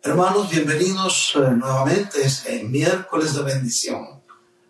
[0.00, 2.22] Hermanos, bienvenidos eh, nuevamente.
[2.22, 4.22] Es miércoles de bendición.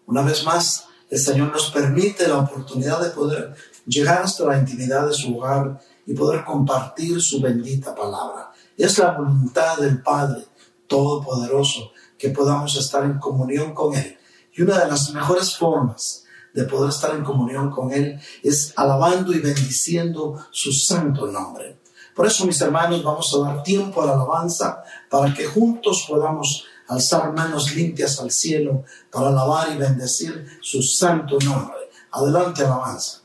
[0.06, 3.54] Una vez más, el Señor nos permite la oportunidad de poder
[3.86, 8.52] llegar hasta la intimidad de su hogar y poder compartir su bendita palabra.
[8.74, 10.46] Es la voluntad del Padre
[10.86, 14.16] Todopoderoso que podamos estar en comunión con Él.
[14.54, 16.24] Y una de las mejores formas
[16.54, 21.77] de poder estar en comunión con Él es alabando y bendiciendo su santo nombre.
[22.18, 26.64] Por eso, mis hermanos, vamos a dar tiempo a la alabanza para que juntos podamos
[26.88, 31.76] alzar manos limpias al cielo para alabar y bendecir su santo nombre.
[32.10, 33.20] Adelante, alabanza.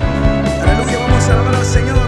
[0.00, 2.07] Vamos a alabar al Señor.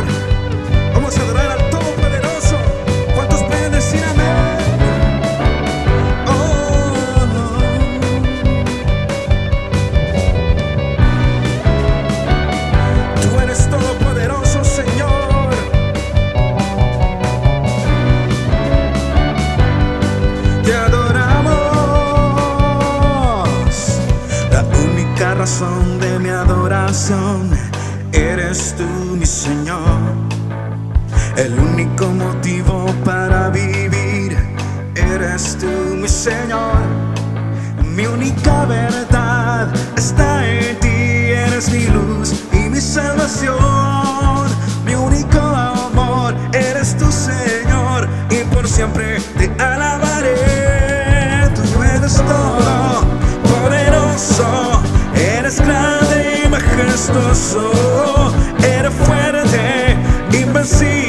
[31.40, 34.36] El único motivo para vivir
[34.94, 36.82] eres tú, mi Señor.
[37.82, 43.56] Mi única verdad está en ti, eres mi luz y mi salvación.
[44.84, 51.48] Mi único amor eres tú, Señor, y por siempre te alabaré.
[51.54, 53.02] Tú eres todo
[53.50, 54.82] poderoso,
[55.14, 57.72] eres grande y majestuoso,
[58.62, 59.96] eres fuerte,
[60.32, 60.99] invencible,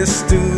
[0.00, 0.49] eres tú,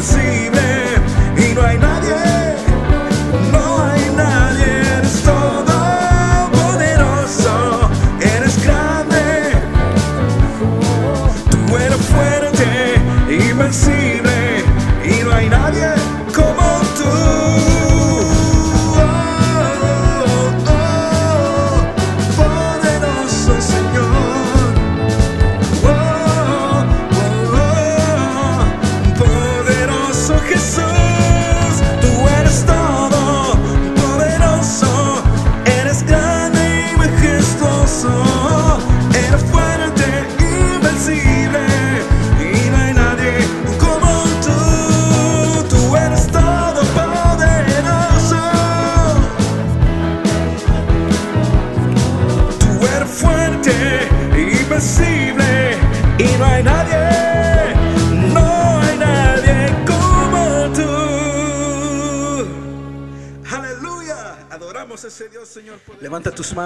[0.00, 0.69] invencible y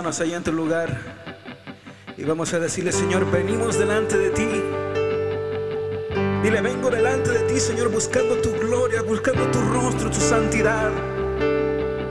[0.05, 0.99] manos ahí en tu lugar
[2.19, 4.47] y vamos a decirle, Señor, venimos delante de ti.
[6.43, 10.91] Dile, vengo delante de ti, Señor, buscando tu gloria, buscando tu rostro, tu santidad.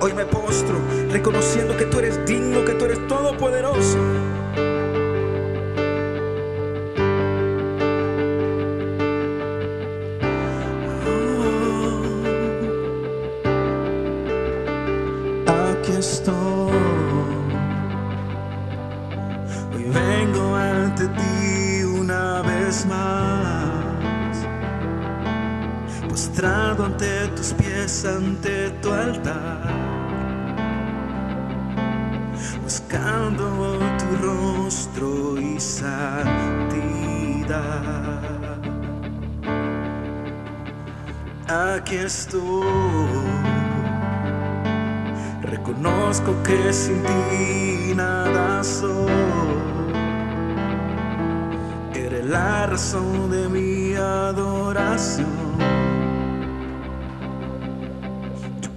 [0.02, 0.76] Hoy me postro,
[1.12, 4.00] reconociendo que tú eres digno, que tú eres todopoderoso.
[28.06, 29.62] Ante tu altar,
[32.64, 35.94] buscando tu rostro y santidad.
[41.48, 42.42] Aquí estoy.
[45.42, 49.34] Reconozco que sin ti nada soy.
[52.30, 55.43] La razón de mi adoración.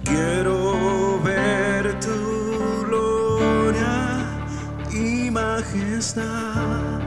[0.07, 4.25] Quiero ver tu gloria
[4.91, 6.97] y majestad.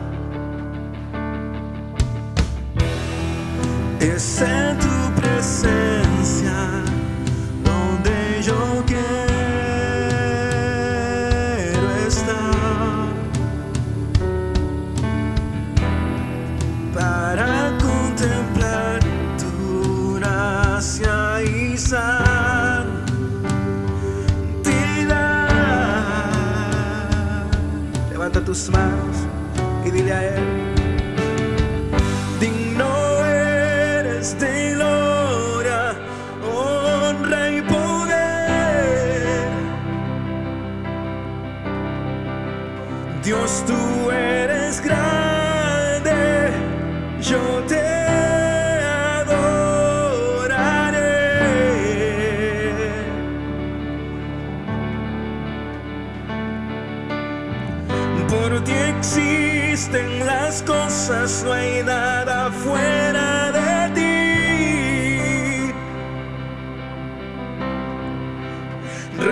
[28.50, 28.79] Levanta tus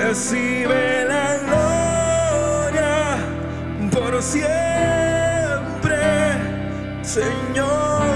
[0.09, 3.19] Recibe la gloria
[3.93, 5.99] por siempre,
[7.03, 8.07] Señor.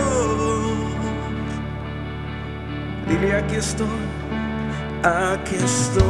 [3.06, 3.87] Dile aquí estoy,
[5.03, 6.03] aquí estoy.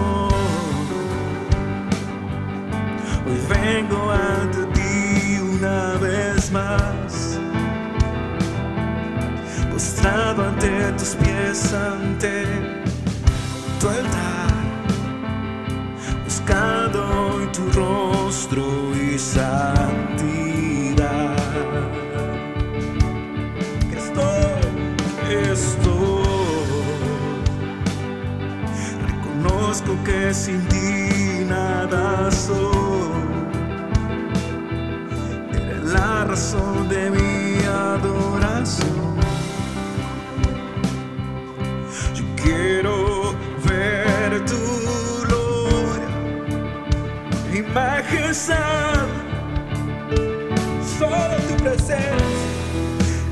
[3.26, 7.40] Hoy vengo ante ti una vez más,
[9.72, 12.44] postrado ante tus pies, ante
[13.80, 14.21] tu altar,
[16.42, 18.64] buscando en tu rostro
[18.96, 20.26] y santidad.
[23.96, 24.56] Estoy,
[25.52, 26.24] estoy,
[29.06, 33.12] reconozco que sin ti nada soy.
[35.52, 36.71] Eres la razón
[48.32, 49.06] majestad.
[50.98, 52.06] Solo tu presencia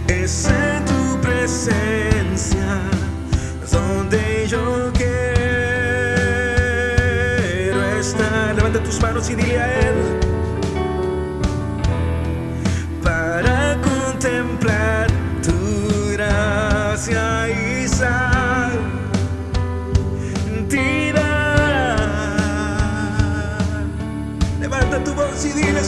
[0.09, 2.83] es en tu presencia
[3.73, 5.11] donde yo quiero
[7.99, 8.55] estar.
[8.55, 10.20] Levanta tus manos y dile a Él.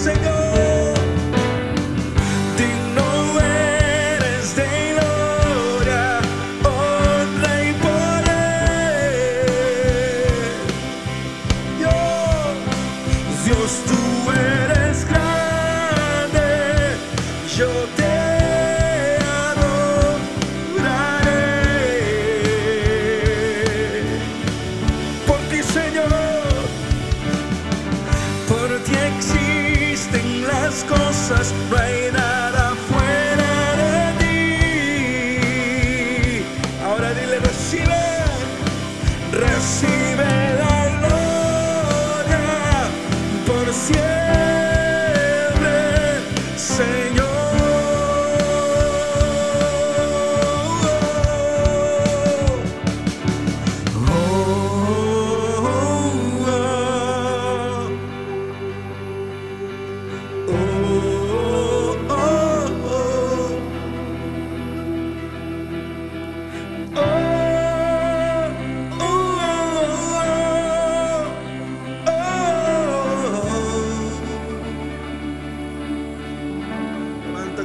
[0.02, 0.41] Señor.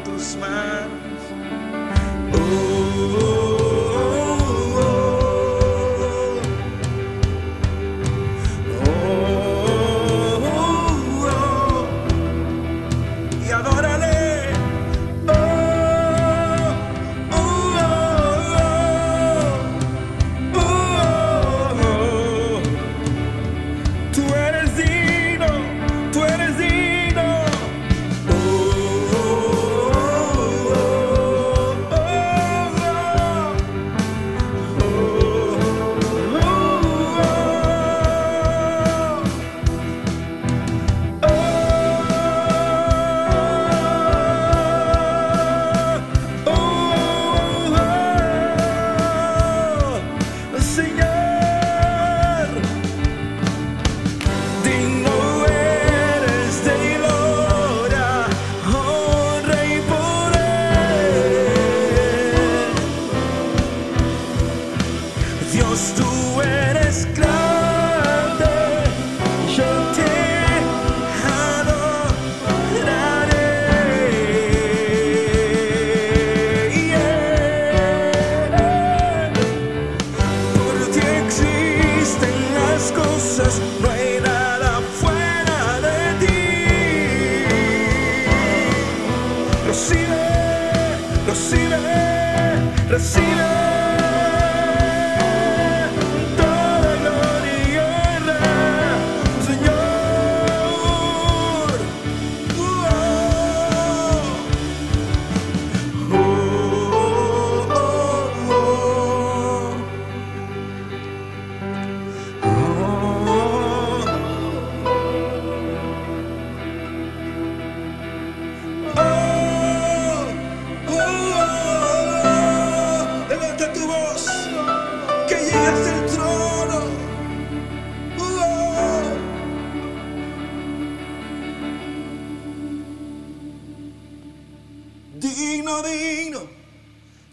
[0.10, 0.18] Oh.
[0.18, 1.07] Levanta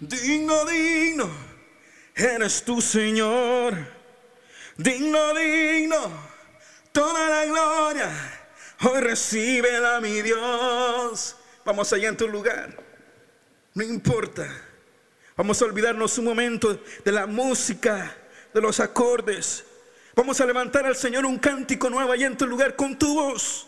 [0.08, 1.28] digno, digno,
[2.14, 3.74] eres tu Señor.
[4.76, 6.10] Digno, digno,
[6.92, 8.10] toda la gloria.
[8.80, 11.36] Hoy recíbela, mi Dios.
[11.64, 12.76] Vamos allá en tu lugar.
[13.74, 14.48] No importa.
[15.36, 18.16] Vamos a olvidarnos un momento de la música,
[18.52, 19.64] de los acordes.
[20.14, 23.66] Vamos a levantar al Señor un cántico nuevo allá en tu lugar con tu voz.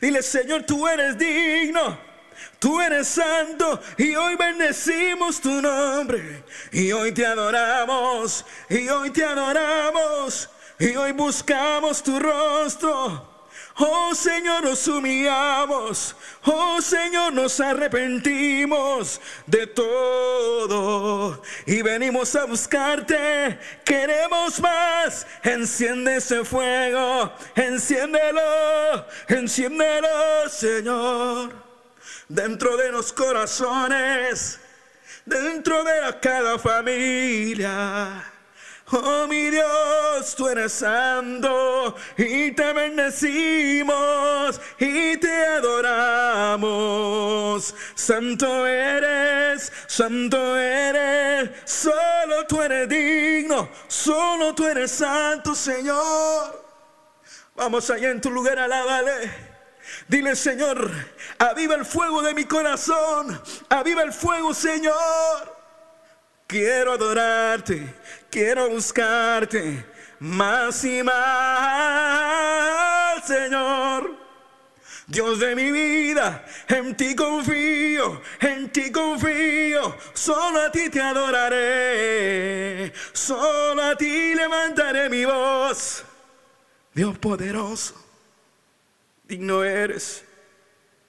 [0.00, 2.09] Dile, Señor, tú eres digno.
[2.58, 6.44] Tú eres santo y hoy bendecimos tu nombre.
[6.72, 8.44] Y hoy te adoramos.
[8.68, 10.50] Y hoy te adoramos.
[10.78, 13.30] Y hoy buscamos tu rostro.
[13.76, 16.14] Oh Señor, nos humillamos.
[16.44, 21.40] Oh Señor, nos arrepentimos de todo.
[21.64, 23.58] Y venimos a buscarte.
[23.84, 25.26] Queremos más.
[25.42, 27.32] Enciende ese fuego.
[27.54, 29.06] Enciéndelo.
[29.28, 31.69] Enciéndelo, Señor
[32.30, 34.58] dentro de los corazones,
[35.26, 38.24] dentro de cada familia.
[38.92, 46.64] Oh mi Dios, tú eres santo y te bendecimos y te adoramos.
[47.94, 56.68] Santo eres, santo eres, solo tú eres digno, solo tú eres santo, Señor.
[57.54, 59.49] Vamos allá en tu lugar, alábale.
[60.10, 60.90] Dile, Señor,
[61.38, 63.40] aviva el fuego de mi corazón.
[63.68, 65.56] Aviva el fuego, Señor.
[66.48, 67.94] Quiero adorarte,
[68.28, 69.86] quiero buscarte
[70.18, 71.14] más y más,
[73.24, 74.16] Señor.
[75.06, 82.92] Dios de mi vida, en ti confío, en ti confío, solo a ti te adoraré,
[83.12, 86.04] solo a ti levantaré mi voz,
[86.92, 87.99] Dios poderoso.
[89.30, 90.24] Digno eres,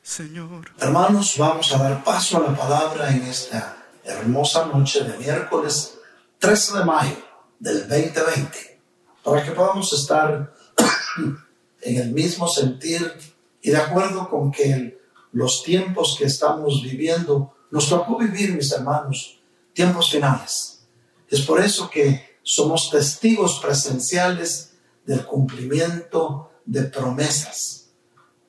[0.03, 0.69] Señor.
[0.77, 5.95] Hermanos, vamos a dar paso a la palabra en esta hermosa noche de miércoles
[6.37, 7.17] 13 de mayo
[7.57, 8.79] del 2020,
[9.23, 10.53] para que podamos estar
[11.81, 13.11] en el mismo sentir
[13.59, 15.01] y de acuerdo con que
[15.31, 19.41] los tiempos que estamos viviendo nos tocó vivir, mis hermanos,
[19.73, 20.83] tiempos finales.
[21.27, 24.73] Es por eso que somos testigos presenciales
[25.07, 27.80] del cumplimiento de promesas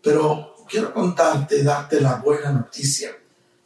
[0.02, 3.10] pero quiero contarte y darte la buena noticia,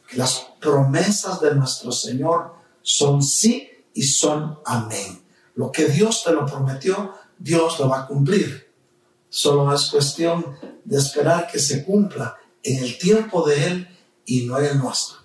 [0.07, 5.21] que las promesas de nuestro Señor son sí y son amén.
[5.55, 8.71] Lo que Dios te lo prometió, Dios lo va a cumplir.
[9.29, 14.59] Solo es cuestión de esperar que se cumpla en el tiempo de Él y no
[14.59, 15.17] en el nuestro.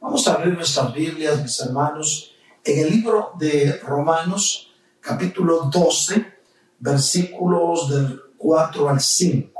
[0.00, 2.32] Vamos a abrir nuestras Biblias, mis hermanos,
[2.64, 6.26] en el libro de Romanos, capítulo 12,
[6.78, 9.59] versículos del 4 al 5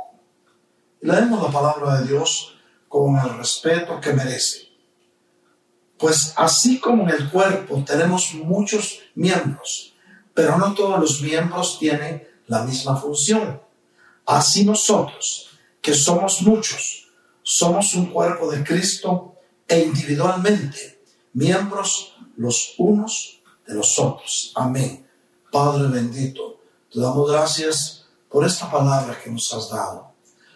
[1.01, 2.55] leemos la palabra de Dios
[2.87, 4.69] con el respeto que merece.
[5.97, 9.93] Pues así como en el cuerpo tenemos muchos miembros,
[10.33, 13.61] pero no todos los miembros tienen la misma función.
[14.25, 15.49] Así nosotros,
[15.81, 17.07] que somos muchos,
[17.43, 19.35] somos un cuerpo de Cristo
[19.67, 21.01] e individualmente
[21.33, 24.51] miembros los unos de los otros.
[24.55, 25.07] Amén.
[25.51, 26.59] Padre bendito,
[26.91, 30.10] te damos gracias por esta palabra que nos has dado.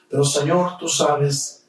[0.10, 1.66] Pero Señor, tú sabes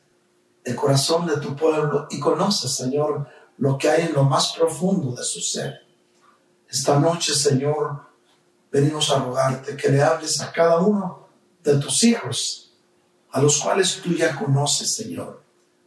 [0.65, 3.29] el corazón de tu pueblo y conoces, Señor,
[3.59, 5.87] lo que hay en lo más profundo de su ser.
[6.69, 8.03] Esta noche, Señor,
[8.71, 11.29] venimos a rogarte que le hables a cada uno
[11.63, 12.73] de tus hijos,
[13.31, 15.43] a los cuales tú ya conoces, Señor.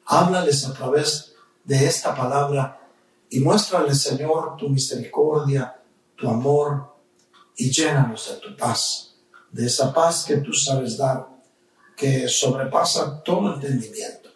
[0.05, 2.79] Háblales a través de esta palabra
[3.29, 5.79] y muéstrales, Señor, tu misericordia,
[6.15, 6.95] tu amor
[7.57, 9.15] y llénanos de tu paz,
[9.51, 11.27] de esa paz que tú sabes dar
[11.99, 14.29] que sobrepasa todo entendimiento.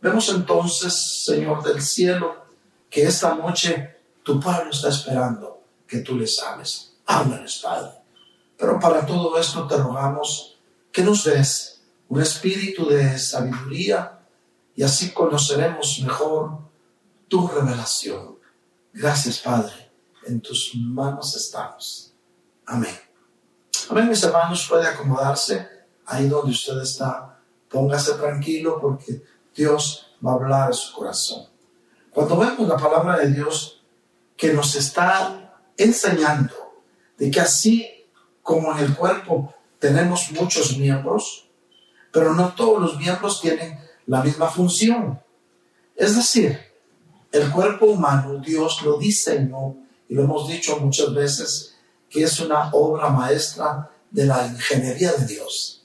[0.00, 0.94] Vemos entonces,
[1.26, 2.46] Señor del cielo,
[2.88, 6.94] que esta noche tu pueblo está esperando que tú les hables.
[7.04, 7.90] Háblales, Padre.
[8.56, 10.58] Pero para todo esto te rogamos
[10.90, 14.18] que nos des un espíritu de sabiduría
[14.74, 16.60] y así conoceremos mejor
[17.28, 18.38] tu revelación.
[18.94, 19.90] Gracias, Padre.
[20.26, 22.14] En tus manos estamos.
[22.64, 22.98] Amén.
[23.90, 24.66] Amén, mis hermanos.
[24.66, 25.79] Puede acomodarse
[26.10, 27.38] ahí donde usted está.
[27.68, 29.22] Póngase tranquilo porque
[29.54, 31.46] Dios va a hablar a su corazón.
[32.10, 33.82] Cuando vemos la palabra de Dios
[34.36, 36.54] que nos está enseñando
[37.16, 37.88] de que así
[38.42, 41.48] como en el cuerpo tenemos muchos miembros,
[42.10, 45.20] pero no todos los miembros tienen la misma función.
[45.94, 46.58] Es decir,
[47.30, 49.76] el cuerpo humano Dios lo diseñó,
[50.08, 51.76] y lo hemos dicho muchas veces,
[52.08, 55.79] que es una obra maestra de la ingeniería de Dios.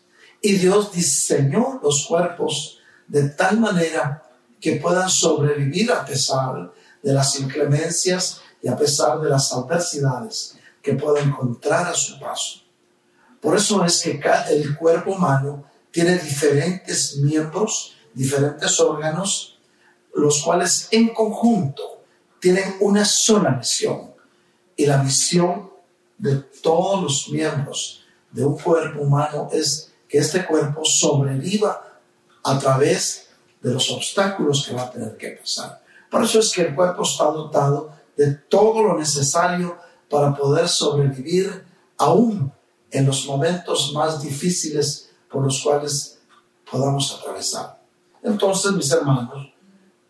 [0.46, 4.30] Y Dios diseñó los cuerpos de tal manera
[4.62, 6.72] que puedan sobrevivir a pesar
[7.02, 12.60] de las inclemencias y a pesar de las adversidades que puedan encontrar a su paso.
[13.42, 14.22] Por eso es que
[14.52, 19.58] el cuerpo humano tiene diferentes miembros, diferentes órganos,
[20.14, 22.04] los cuales en conjunto
[22.40, 24.14] tienen una sola misión.
[24.76, 25.72] Y la misión
[26.20, 32.00] de todos los miembros de un cuerpo humano es este cuerpo sobreviva
[32.44, 33.30] a través
[33.62, 35.82] de los obstáculos que va a tener que pasar.
[36.10, 39.78] Por eso es que el cuerpo está dotado de todo lo necesario
[40.10, 41.66] para poder sobrevivir
[41.98, 42.52] aún
[42.92, 46.20] en los momentos más difíciles por los cuales
[46.70, 47.82] podamos atravesar.
[48.24, 49.52] Entonces, mis hermanos,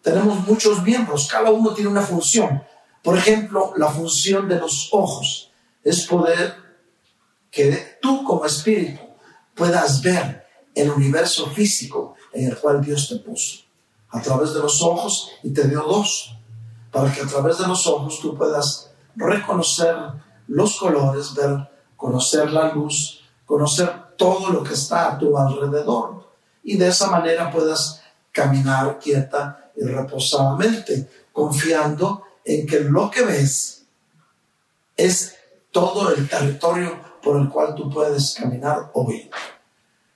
[0.02, 2.62] tenemos muchos miembros, cada uno tiene una función.
[3.02, 5.52] Por ejemplo, la función de los ojos
[5.84, 6.56] es poder
[7.50, 9.05] que tú como espíritu
[9.56, 13.60] puedas ver el universo físico en el cual Dios te puso.
[14.10, 16.36] A través de los ojos, y te dio dos,
[16.92, 19.96] para que a través de los ojos tú puedas reconocer
[20.48, 26.30] los colores, ver conocer la luz, conocer todo lo que está a tu alrededor.
[26.64, 33.86] Y de esa manera puedas caminar quieta y reposadamente, confiando en que lo que ves
[34.96, 35.36] es
[35.72, 39.32] todo el territorio por el cual tú puedes caminar hoy.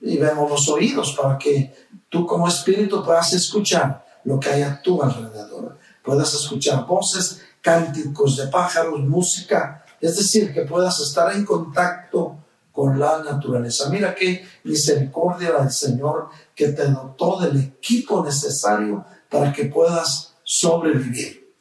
[0.00, 1.74] Y vemos los oídos para que
[2.08, 5.76] tú como espíritu puedas escuchar lo que hay a tu alrededor.
[6.04, 12.36] Puedas escuchar voces, cánticos de pájaros, música, es decir, que puedas estar en contacto
[12.70, 13.90] con la naturaleza.
[13.90, 21.52] Mira qué misericordia del Señor que te dotó del equipo necesario para que puedas sobrevivir.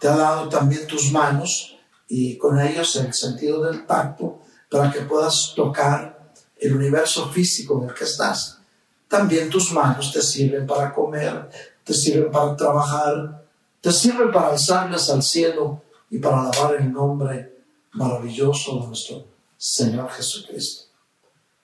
[0.00, 1.76] Te ha dado también tus manos
[2.08, 7.88] y con ellos el sentido del tacto para que puedas tocar el universo físico en
[7.88, 8.58] el que estás.
[9.08, 11.48] También tus manos te sirven para comer,
[11.84, 13.44] te sirven para trabajar,
[13.80, 19.26] te sirven para alzarlas al cielo y para alabar el nombre maravilloso de nuestro
[19.56, 20.84] Señor Jesucristo.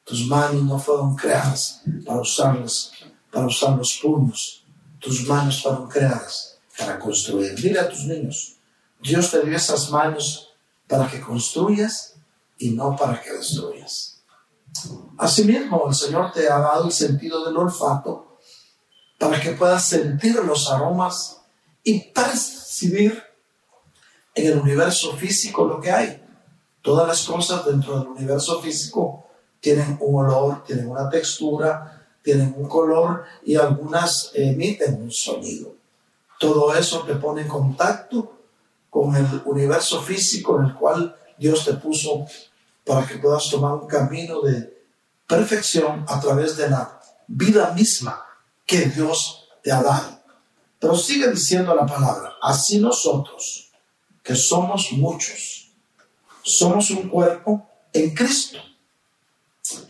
[0.04, 2.92] Tus manos no fueron creadas para usarlas,
[3.30, 4.64] para usar los puños.
[4.98, 7.54] Tus manos fueron creadas para construir.
[7.54, 8.56] Dile a tus niños,
[9.02, 10.50] Dios te dio esas manos
[10.88, 12.13] para que construyas
[12.58, 14.22] y no para que destruyas.
[15.18, 18.38] Asimismo, el Señor te ha dado el sentido del olfato
[19.18, 21.40] para que puedas sentir los aromas
[21.82, 23.22] y percibir
[24.34, 26.22] en el universo físico lo que hay.
[26.82, 29.26] Todas las cosas dentro del universo físico
[29.60, 35.74] tienen un olor, tienen una textura, tienen un color y algunas emiten un sonido.
[36.38, 38.40] Todo eso te pone en contacto
[38.90, 42.26] con el universo físico en el cual Dios te puso
[42.84, 44.74] para que puedas tomar un camino de
[45.26, 48.24] perfección a través de la vida misma
[48.66, 50.20] que Dios te ha dado.
[50.78, 53.70] Pero sigue diciendo la palabra, así nosotros,
[54.22, 55.70] que somos muchos,
[56.42, 58.58] somos un cuerpo en Cristo.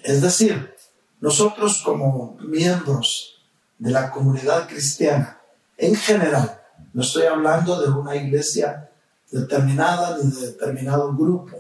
[0.03, 0.75] Es decir,
[1.21, 3.41] nosotros como miembros
[3.79, 5.41] de la comunidad cristiana,
[5.77, 8.91] en general, no estoy hablando de una iglesia
[9.35, 11.57] determinada ni de determinado grupo,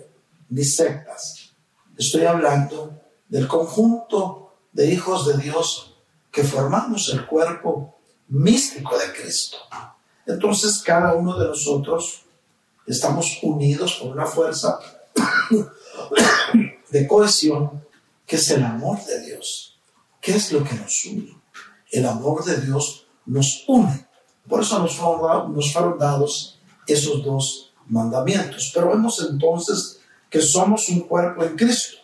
[0.49, 1.53] ni sectas.
[1.97, 5.97] Estoy hablando del conjunto de hijos de Dios
[6.31, 9.57] que formamos el cuerpo místico de Cristo.
[10.27, 12.23] Entonces cada uno de nosotros
[12.87, 14.79] estamos unidos por una fuerza
[16.91, 17.85] de cohesión
[18.25, 19.81] que es el amor de Dios.
[20.21, 21.37] ¿Qué es lo que nos une?
[21.91, 24.07] El amor de Dios nos une.
[24.49, 28.71] Por eso nos fueron, dados esos dos mandamientos.
[28.75, 31.99] Pero vemos entonces que somos un cuerpo en Cristo,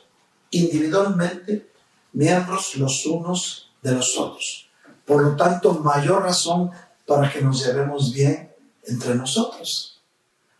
[0.51, 1.71] individualmente
[2.13, 4.69] miembros los unos de los otros.
[5.05, 6.71] Por lo tanto, mayor razón
[7.07, 8.53] para que nos llevemos bien
[8.85, 10.01] entre nosotros.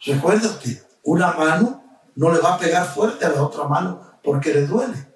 [0.05, 1.83] Recuérdate, una mano
[2.17, 5.09] no le va a pegar fuerte a la otra mano porque le duele.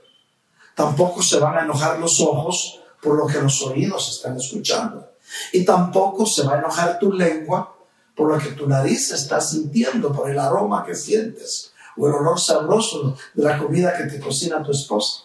[0.75, 5.13] Tampoco se van a enojar los ojos por lo que los oídos están escuchando.
[5.53, 7.74] Y tampoco se va a enojar tu lengua
[8.15, 12.41] por lo que tu nariz está sintiendo, por el aroma que sientes o el olor
[12.41, 15.25] sabroso de la comida que te cocina tu esposa.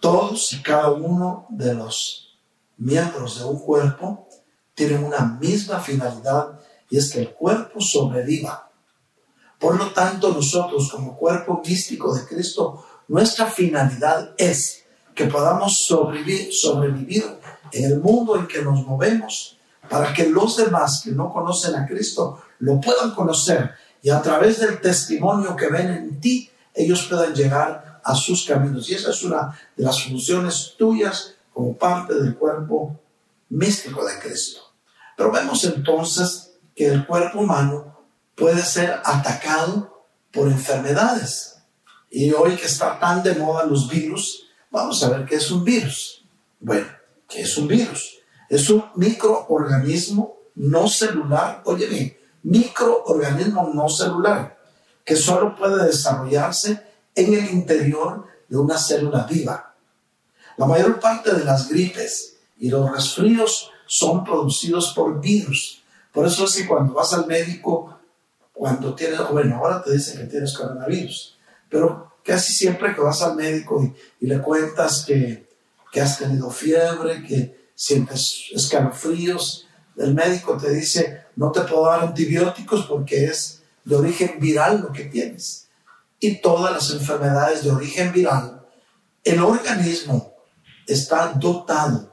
[0.00, 2.36] Todos y cada uno de los
[2.76, 4.28] miembros de un cuerpo
[4.74, 6.60] tienen una misma finalidad
[6.90, 8.70] y es que el cuerpo sobreviva.
[9.58, 14.84] Por lo tanto, nosotros como cuerpo místico de Cristo, nuestra finalidad es
[15.14, 17.24] que podamos sobrevivir, sobrevivir
[17.70, 19.58] en el mundo en que nos movemos
[19.88, 24.58] para que los demás que no conocen a Cristo lo puedan conocer y a través
[24.60, 28.90] del testimonio que ven en ti, ellos puedan llegar a sus caminos.
[28.90, 32.98] Y esa es una de las funciones tuyas como parte del cuerpo
[33.50, 34.60] místico de Cristo.
[35.16, 38.00] Pero vemos entonces que el cuerpo humano
[38.34, 41.58] puede ser atacado por enfermedades.
[42.10, 45.64] Y hoy que está tan de moda los virus, vamos a ver qué es un
[45.64, 46.24] virus.
[46.58, 46.88] Bueno,
[47.28, 48.18] ¿qué es un virus?
[48.52, 54.58] Es un microorganismo no celular, oye bien, microorganismo no celular,
[55.06, 56.82] que solo puede desarrollarse
[57.14, 59.74] en el interior de una célula viva.
[60.58, 65.82] La mayor parte de las gripes y los resfríos son producidos por virus.
[66.12, 68.00] Por eso es que cuando vas al médico,
[68.52, 71.38] cuando tienes, bueno, ahora te dicen que tienes coronavirus,
[71.70, 73.82] pero casi siempre que vas al médico
[74.20, 75.48] y, le cuentas que,
[75.90, 82.04] que has tenido fiebre, que sientes escalofríos, el médico te dice, no te puedo dar
[82.04, 85.68] antibióticos porque es de origen viral lo que tienes.
[86.20, 88.64] Y todas las enfermedades de origen viral,
[89.24, 90.34] el organismo
[90.86, 92.12] está dotado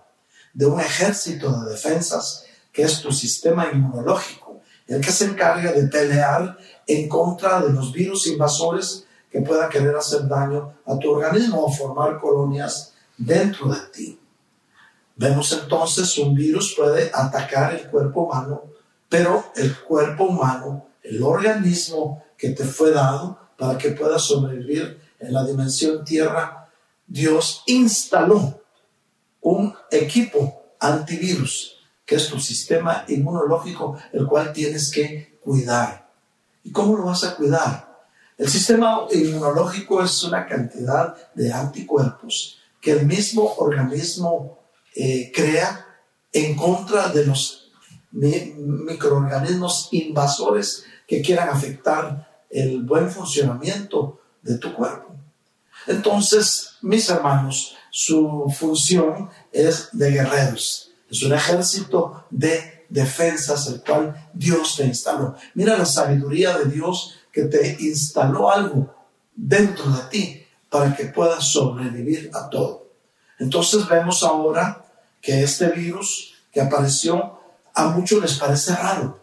[0.54, 5.88] de un ejército de defensas que es tu sistema inmunológico, el que se encarga de
[5.88, 11.64] pelear en contra de los virus invasores que puedan querer hacer daño a tu organismo
[11.64, 14.20] o formar colonias dentro de ti.
[15.20, 18.72] Vemos entonces un virus puede atacar el cuerpo humano,
[19.10, 25.34] pero el cuerpo humano, el organismo que te fue dado para que puedas sobrevivir en
[25.34, 26.70] la dimensión tierra,
[27.06, 28.62] Dios instaló
[29.42, 36.10] un equipo antivirus, que es tu sistema inmunológico, el cual tienes que cuidar.
[36.64, 38.08] ¿Y cómo lo vas a cuidar?
[38.38, 44.59] El sistema inmunológico es una cantidad de anticuerpos que el mismo organismo
[44.96, 45.86] eh, crea
[46.32, 47.72] en contra de los
[48.12, 55.16] microorganismos invasores que quieran afectar el buen funcionamiento de tu cuerpo.
[55.88, 64.30] Entonces, mis hermanos, su función es de guerreros, es un ejército de defensas el cual
[64.34, 65.36] Dios te instaló.
[65.54, 68.94] Mira la sabiduría de Dios que te instaló algo
[69.36, 72.79] dentro de ti para que puedas sobrevivir a todo.
[73.40, 74.86] Entonces vemos ahora
[75.22, 77.40] que este virus que apareció
[77.74, 79.20] a muchos les parece raro.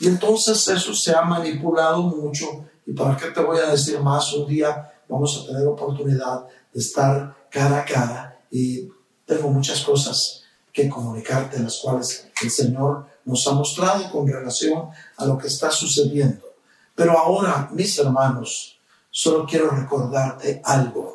[0.00, 2.66] Y entonces eso se ha manipulado mucho.
[2.86, 4.32] ¿Y para qué te voy a decir más?
[4.32, 8.88] Un día vamos a tener oportunidad de estar cara a cara y
[9.24, 15.24] tengo muchas cosas que comunicarte, las cuales el Señor nos ha mostrado con relación a
[15.24, 16.44] lo que está sucediendo.
[16.96, 18.78] Pero ahora, mis hermanos,
[19.10, 21.13] solo quiero recordarte algo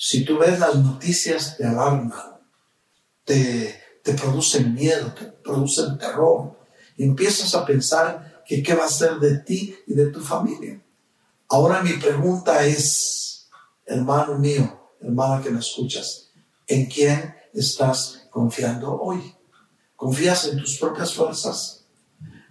[0.00, 2.40] si tú ves las noticias de alarma,
[3.24, 6.56] te, te producen miedo, te producen terror,
[6.96, 10.80] y empiezas a pensar que qué va a ser de ti y de tu familia.
[11.48, 13.48] Ahora mi pregunta es,
[13.84, 16.30] hermano mío, hermana que me escuchas,
[16.68, 19.34] ¿en quién estás confiando hoy?
[19.96, 21.86] ¿Confías en tus propias fuerzas?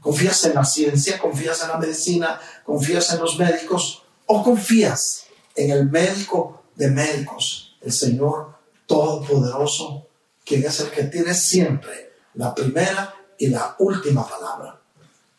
[0.02, 1.18] ¿Confías en la ciencia?
[1.18, 2.42] ¿Confías en la medicina?
[2.66, 4.04] ¿Confías en los médicos?
[4.26, 10.08] ¿O confías en el médico de médicos, el Señor Todopoderoso,
[10.46, 14.80] quien es el que tiene siempre la primera y la última palabra.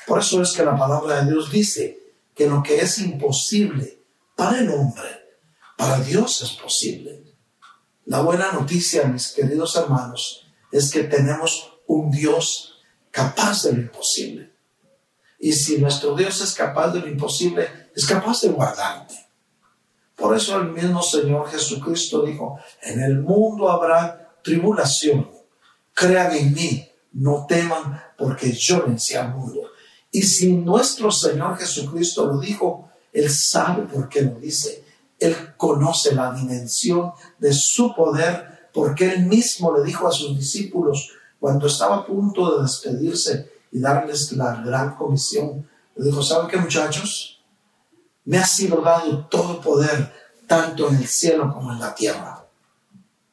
[0.07, 1.99] Por eso es que la palabra de Dios dice
[2.35, 4.03] que lo que es imposible
[4.37, 5.39] para el hombre,
[5.77, 7.23] para Dios es posible.
[8.07, 14.53] La buena noticia, mis queridos hermanos, es que tenemos un Dios capaz de lo imposible.
[15.39, 19.28] Y si nuestro Dios es capaz de lo imposible, es capaz de guardarte.
[20.19, 25.31] Por eso el mismo Señor Jesucristo dijo, en el mundo habrá tribulación.
[25.95, 29.61] Crean en mí, no teman, porque yo vencí al mundo.
[30.11, 34.85] Y si nuestro Señor Jesucristo lo dijo, Él sabe por qué lo dice.
[35.21, 41.13] Él conoce la dimensión de su poder, porque Él mismo le dijo a sus discípulos,
[41.39, 46.57] cuando estaba a punto de despedirse y darles la gran comisión, le dijo, ¿saben qué
[46.57, 47.38] muchachos?
[48.29, 50.13] Me ha sido dado todo poder,
[50.47, 52.45] tanto en el cielo como en la tierra.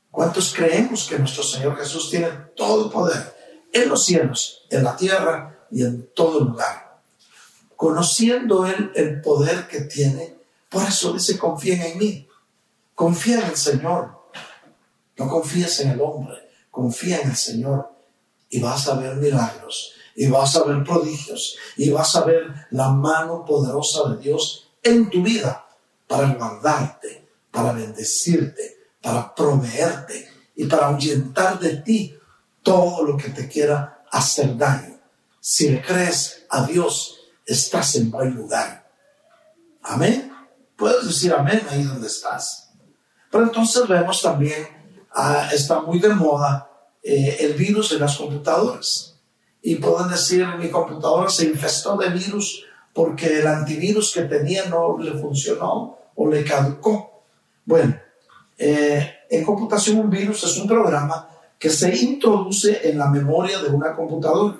[0.09, 3.35] ¿Cuántos creemos que nuestro Señor Jesús tiene todo poder
[3.73, 7.01] en los cielos, en la tierra y en todo lugar?
[7.75, 10.37] Conociendo Él el poder que tiene,
[10.69, 12.29] por eso dice, confíen en mí,
[12.93, 14.29] confía en el Señor,
[15.17, 16.37] no confíes en el hombre,
[16.71, 17.91] confía en el Señor
[18.49, 22.91] y vas a ver milagros, y vas a ver prodigios, y vas a ver la
[22.91, 25.65] mano poderosa de Dios en tu vida
[26.07, 32.17] para guardarte, para bendecirte, para proveerte y para ahuyentar de ti
[32.61, 34.99] todo lo que te quiera hacer daño.
[35.41, 38.89] Si le crees a Dios, estás en buen lugar.
[39.83, 40.31] Amén.
[40.75, 42.71] Puedes decir amén ahí donde estás.
[43.31, 44.67] Pero entonces vemos también,
[45.13, 46.69] ah, está muy de moda
[47.01, 49.19] eh, el virus en las computadoras.
[49.61, 52.63] Y pueden decir, mi computadora se infestó de virus
[52.95, 57.23] porque el antivirus que tenía no le funcionó o le caducó.
[57.65, 57.99] Bueno,
[58.57, 61.27] eh, en computación un virus es un programa
[61.59, 64.55] que se introduce en la memoria de una computadora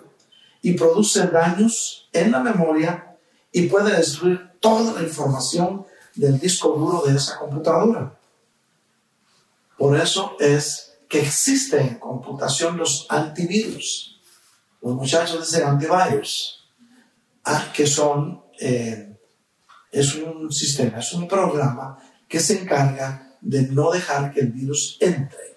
[0.61, 3.15] y produce daños en la memoria
[3.53, 8.17] y puede destruir toda la información del disco duro de esa computadora.
[9.77, 14.19] Por eso es que existen en computación los antivirus.
[14.81, 16.64] Los muchachos dicen antivirus,
[17.45, 19.17] ah, que son, eh,
[19.91, 24.97] es un sistema, es un programa que se encarga de no dejar que el virus
[24.99, 25.55] entre.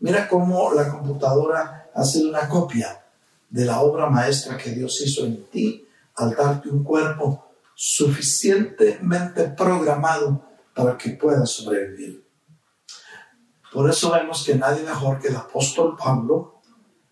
[0.00, 3.02] Mira cómo la computadora ha sido una copia
[3.48, 10.44] de la obra maestra que Dios hizo en ti al darte un cuerpo suficientemente programado
[10.74, 12.24] para que puedas sobrevivir.
[13.72, 16.60] Por eso vemos que nadie mejor que el apóstol Pablo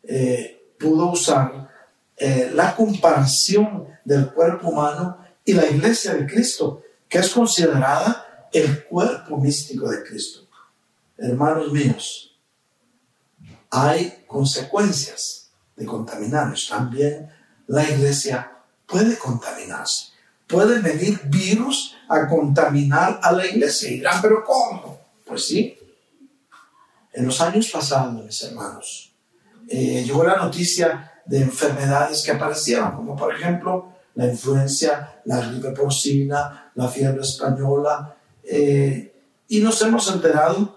[0.03, 1.69] eh, pudo usar
[2.20, 8.85] eh, la comparación del cuerpo humano y la iglesia de Cristo, que es considerada el
[8.85, 10.46] cuerpo místico de Cristo.
[11.16, 12.37] Hermanos míos,
[13.70, 16.68] hay consecuencias de contaminarnos.
[16.68, 17.31] También
[17.66, 18.52] la iglesia
[18.87, 20.09] puede contaminarse.
[20.46, 23.90] Puede venir virus a contaminar a la iglesia.
[23.90, 24.98] Y dirán, pero ¿cómo?
[25.24, 25.78] Pues sí,
[27.12, 29.12] en los años pasados, mis hermanos,
[29.68, 35.71] eh, llegó la noticia de enfermedades que aparecieron, como por ejemplo la influencia, la gripe
[35.71, 39.14] porcina, la fiebre española, eh,
[39.47, 40.77] y nos hemos enterado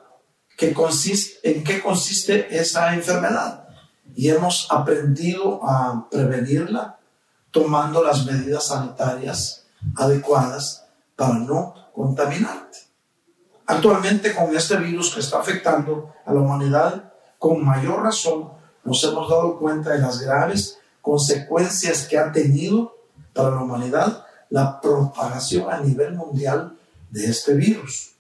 [0.58, 3.68] que consiste, en qué consiste esa enfermedad.
[4.14, 7.00] Y hemos aprendido a prevenirla
[7.50, 10.86] tomando las medidas sanitarias adecuadas
[11.16, 12.78] para no contaminarte.
[13.66, 19.30] Actualmente con este virus que está afectando a la humanidad, con mayor razón nos hemos
[19.30, 22.96] dado cuenta de las graves consecuencias que ha tenido
[23.34, 26.78] para la humanidad la propagación a nivel mundial
[27.10, 28.16] de este virus.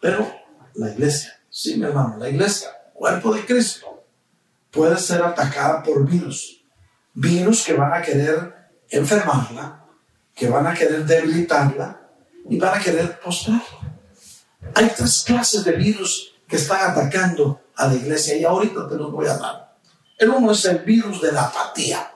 [0.00, 0.30] Pero
[0.74, 4.04] la iglesia, sí mi hermano, la iglesia, cuerpo de Cristo,
[4.70, 6.62] puede ser atacada por virus.
[7.12, 8.54] Virus que van a querer
[8.88, 9.84] enfermarla,
[10.34, 12.00] que van a querer debilitarla,
[12.48, 13.62] y van a querer postrar.
[14.74, 19.10] Hay tres clases de virus que están atacando a la iglesia y ahorita te los
[19.10, 19.76] voy a dar.
[20.18, 22.12] El uno es el virus de la apatía.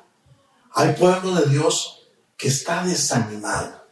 [0.74, 3.84] Hay pueblo de Dios que está desanimado.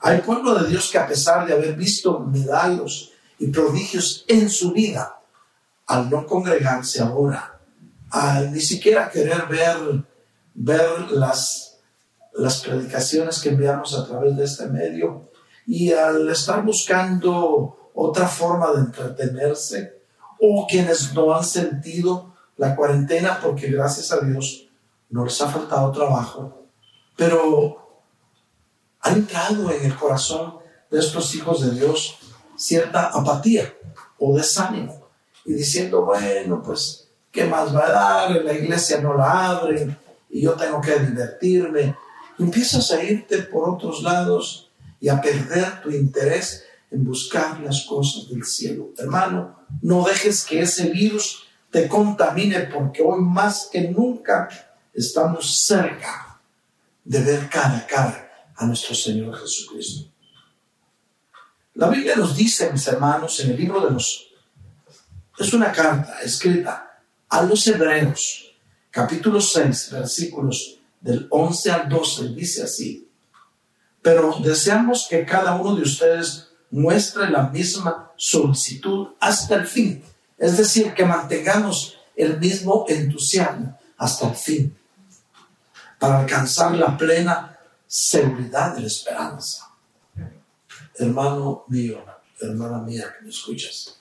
[0.00, 4.72] Hay pueblo de Dios que a pesar de haber visto milagros y prodigios en su
[4.72, 5.20] vida,
[5.86, 7.60] al no congregarse ahora,
[8.10, 10.04] al ni siquiera querer ver,
[10.54, 11.78] ver las,
[12.34, 15.30] las predicaciones que enviamos a través de este medio,
[15.66, 19.99] y al estar buscando otra forma de entretenerse,
[20.40, 24.68] o quienes no han sentido la cuarentena porque gracias a Dios
[25.10, 26.66] no les ha faltado trabajo,
[27.16, 28.04] pero
[29.00, 30.54] ha entrado en el corazón
[30.90, 32.18] de estos hijos de Dios
[32.56, 33.72] cierta apatía
[34.18, 35.08] o desánimo
[35.44, 38.30] y diciendo, bueno, pues, ¿qué más va a dar?
[38.44, 39.96] La iglesia no la abre
[40.28, 41.96] y yo tengo que divertirme.
[42.38, 48.28] empiezas a irte por otros lados y a perder tu interés en buscar las cosas
[48.28, 48.92] del cielo.
[48.96, 54.48] Hermano, no dejes que ese virus te contamine porque hoy más que nunca
[54.92, 56.40] estamos cerca
[57.04, 60.10] de ver cara a cara a nuestro Señor Jesucristo.
[61.74, 64.28] La Biblia nos dice, mis hermanos, en el libro de los...
[65.38, 68.52] Es una carta escrita a los hebreos,
[68.90, 73.10] capítulo 6, versículos del 11 al 12, dice así
[74.02, 80.04] pero deseamos que cada uno de ustedes muestre la misma solicitud hasta el fin.
[80.38, 84.76] Es decir, que mantengamos el mismo entusiasmo hasta el fin
[85.98, 89.70] para alcanzar la plena seguridad de la esperanza.
[90.94, 92.04] Hermano mío,
[92.40, 94.00] hermana mía que me escuchas,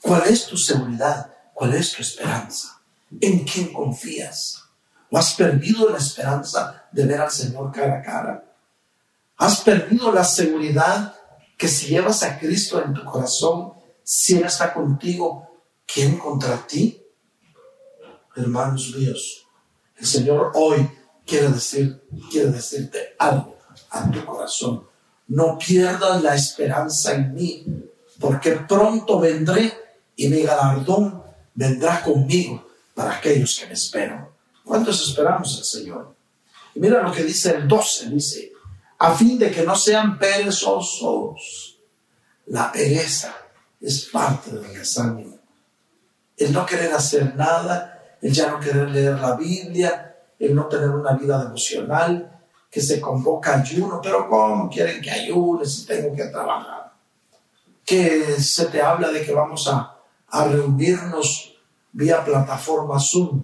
[0.00, 1.32] ¿Cuál es tu seguridad?
[1.52, 2.80] ¿Cuál es tu esperanza?
[3.20, 4.64] ¿En quién confías?
[5.10, 8.44] ¿O has perdido la esperanza de ver al Señor cara a cara?
[9.36, 11.14] ¿Has perdido la seguridad
[11.60, 15.46] que si llevas a Cristo en tu corazón, si Él está contigo,
[15.84, 17.04] ¿quién contra ti?
[18.34, 19.44] Hermanos míos,
[19.98, 20.88] el Señor hoy
[21.26, 23.58] quiere, decir, quiere decirte algo
[23.90, 24.86] a tu corazón.
[25.28, 27.66] No pierdas la esperanza en mí,
[28.18, 29.70] porque pronto vendré
[30.16, 31.22] y mi galardón
[31.54, 34.26] vendrá conmigo para aquellos que me esperan.
[34.64, 36.14] ¿Cuántos esperamos al Señor?
[36.74, 38.49] Y mira lo que dice el 12, dice,
[39.00, 41.78] a fin de que no sean perezosos.
[42.46, 43.34] La pereza
[43.80, 45.38] es parte del desánimo.
[46.36, 50.90] El no querer hacer nada, el ya no querer leer la Biblia, el no tener
[50.90, 56.26] una vida devocional, que se convoca ayuno, pero ¿cómo quieren que ayune si tengo que
[56.26, 56.92] trabajar?
[57.84, 59.96] Que se te habla de que vamos a,
[60.28, 61.54] a reunirnos
[61.92, 63.42] vía plataforma Zoom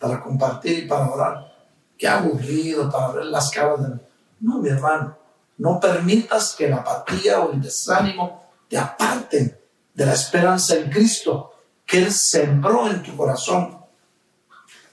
[0.00, 1.54] para compartir y para orar.
[1.98, 4.05] Qué aburrido para ver las caras de...
[4.40, 5.18] No, mi hermano,
[5.58, 9.58] no permitas que la apatía o el desánimo te aparten
[9.94, 11.52] de la esperanza en Cristo
[11.86, 13.78] que Él sembró en tu corazón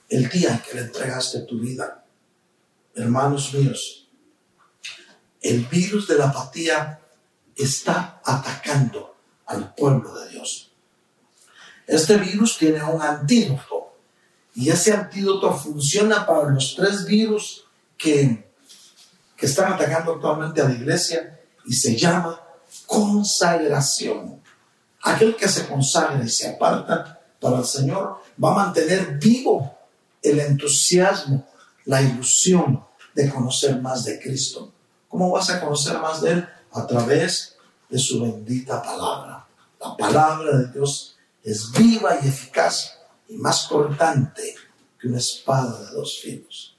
[0.08, 2.04] el día en que le entregaste tu vida.
[2.94, 4.08] Hermanos míos,
[5.42, 7.00] el virus de la apatía
[7.56, 10.72] está atacando al pueblo de Dios.
[11.86, 13.94] Este virus tiene un antídoto
[14.54, 17.66] y ese antídoto funciona para los tres virus
[17.98, 18.43] que,
[19.44, 22.40] están atacando actualmente a la iglesia y se llama
[22.86, 24.42] consagración.
[25.02, 29.78] Aquel que se consagra y se aparta para el Señor va a mantener vivo
[30.22, 31.46] el entusiasmo,
[31.84, 34.72] la ilusión de conocer más de Cristo.
[35.08, 36.48] ¿Cómo vas a conocer más de Él?
[36.72, 37.56] A través
[37.88, 39.46] de su bendita palabra.
[39.80, 44.54] La palabra de Dios es viva y eficaz y más cortante
[44.98, 46.76] que una espada de dos filos.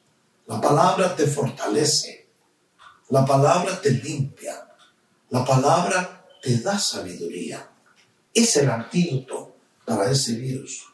[0.48, 2.25] La palabra te fortalece,
[3.10, 4.68] la palabra te limpia,
[5.30, 7.70] la palabra te da sabiduría.
[8.34, 10.86] Es el antídoto para ese virus.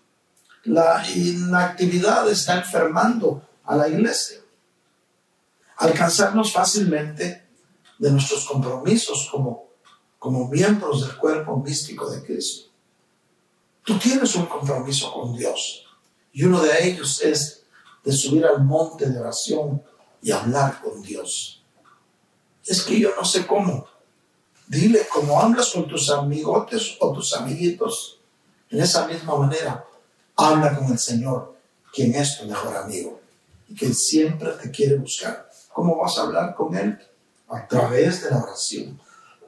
[0.63, 4.39] La inactividad está enfermando a la iglesia.
[5.77, 7.47] Alcanzarnos fácilmente
[7.97, 9.69] de nuestros compromisos como,
[10.19, 12.69] como miembros del cuerpo místico de Cristo.
[13.83, 15.85] Tú tienes un compromiso con Dios
[16.31, 17.63] y uno de ellos es
[18.03, 19.83] de subir al monte de oración
[20.21, 21.60] y hablar con Dios.
[22.71, 23.87] Es que yo no sé cómo.
[24.67, 28.19] Dile, como hablas con tus amigotes o tus amiguitos,
[28.69, 29.85] en esa misma manera,
[30.37, 31.57] habla con el Señor,
[31.93, 33.19] quien es tu mejor amigo
[33.67, 35.49] y que siempre te quiere buscar.
[35.73, 36.97] ¿Cómo vas a hablar con Él?
[37.49, 38.99] A través de la oración.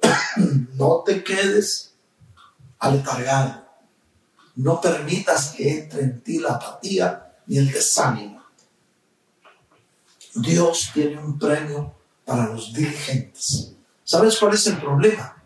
[0.76, 1.94] no te quedes
[2.80, 3.64] aletargado
[4.56, 8.44] no permitas que entre en ti la apatía ni el desánimo.
[10.36, 13.74] Dios tiene un premio para los diligentes.
[14.04, 15.42] ¿Sabes cuál es el problema?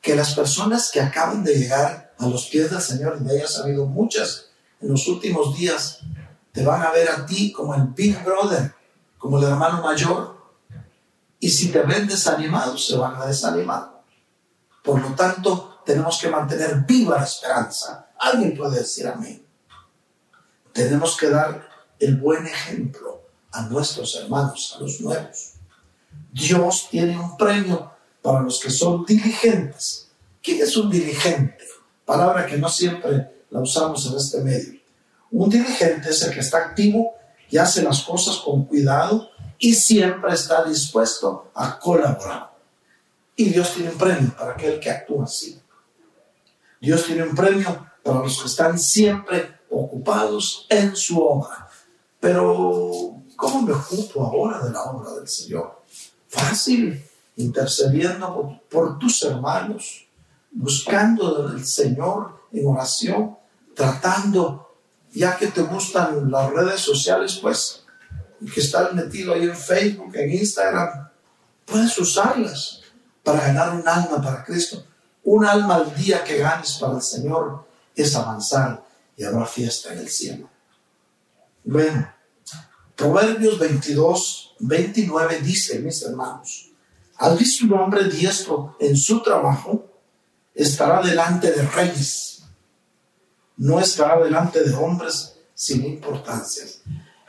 [0.00, 3.58] Que las personas que acaban de llegar a los pies del Señor, y de ellas
[3.58, 6.00] ha habido muchas en los últimos días,
[6.52, 8.74] te van a ver a ti como el Big Brother,
[9.18, 10.36] como el hermano mayor.
[11.38, 14.02] Y si te ven desanimado, se van a desanimar.
[14.82, 18.10] Por lo tanto, tenemos que mantener viva la esperanza.
[18.18, 19.44] Alguien puede decir amén.
[20.72, 21.68] Tenemos que dar
[21.98, 25.54] el buen ejemplo a nuestros hermanos, a los nuevos.
[26.32, 27.92] Dios tiene un premio
[28.22, 30.08] para los que son diligentes.
[30.42, 31.64] ¿Quién es un diligente?
[32.04, 34.80] Palabra que no siempre la usamos en este medio.
[35.30, 37.14] Un diligente es el que está activo
[37.50, 42.52] y hace las cosas con cuidado y siempre está dispuesto a colaborar.
[43.34, 45.60] Y Dios tiene un premio para aquel que actúa así.
[46.80, 51.68] Dios tiene un premio para los que están siempre ocupados en su obra.
[52.20, 55.82] Pero, ¿cómo me ocupo ahora de la obra del Señor?
[56.28, 57.04] Fácil,
[57.36, 60.06] intercediendo por, tus hermanos,
[60.50, 63.36] buscando del Señor en oración,
[63.74, 64.74] tratando,
[65.12, 67.84] ya que te gustan las redes sociales, pues,
[68.52, 71.08] que estás metido ahí en Facebook, en Instagram,
[71.64, 72.80] puedes usarlas
[73.22, 74.84] para ganar un alma para Cristo
[75.26, 77.66] un alma al día que ganes para el Señor
[77.96, 78.84] es avanzar
[79.16, 80.48] y habrá fiesta en el cielo.
[81.64, 82.08] Bueno,
[82.96, 86.70] Proverbios 22, 29 dice, mis hermanos,
[87.18, 89.84] al visto un hombre diestro en su trabajo,
[90.54, 92.44] estará delante de reyes,
[93.58, 96.80] no estará delante de hombres sin importancias.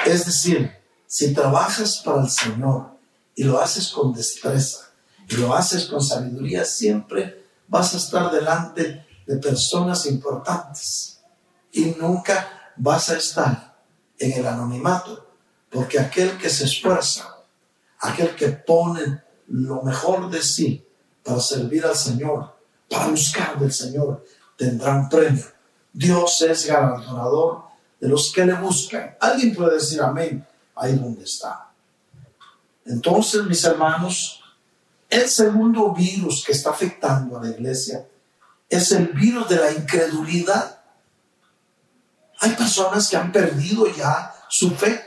[0.06, 0.72] Es decir,
[1.06, 2.92] si trabajas para el Señor
[3.36, 4.90] y lo haces con destreza
[5.28, 11.20] y lo haces con sabiduría, siempre vas a estar delante de personas importantes
[11.74, 13.78] y nunca vas a estar
[14.18, 15.27] en el anonimato,
[15.78, 17.38] porque aquel que se esfuerza,
[18.00, 20.84] aquel que pone lo mejor de sí
[21.24, 22.58] para servir al Señor,
[22.90, 24.26] para buscar del Señor,
[24.58, 25.46] tendrá un premio.
[25.94, 27.66] Dios es galardonador
[28.00, 29.18] de los que le buscan.
[29.20, 30.44] Alguien puede decir amén
[30.76, 31.70] ahí donde está.
[32.84, 34.42] Entonces, mis hermanos,
[35.08, 38.04] el segundo virus que está afectando a la iglesia
[38.68, 40.82] es el virus de la incredulidad.
[42.40, 45.07] Hay personas que han perdido ya su fe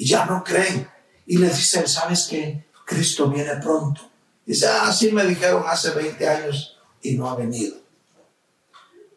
[0.00, 0.88] y ya no creen.
[1.26, 2.64] Y les dicen, ¿sabes qué?
[2.86, 4.00] Cristo viene pronto.
[4.46, 7.76] Dice, ah, así me dijeron hace 20 años y no ha venido.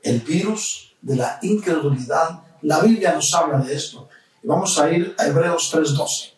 [0.03, 4.09] El virus de la incredulidad, la Biblia nos habla de esto.
[4.43, 6.33] Vamos a ir a Hebreos 3.12.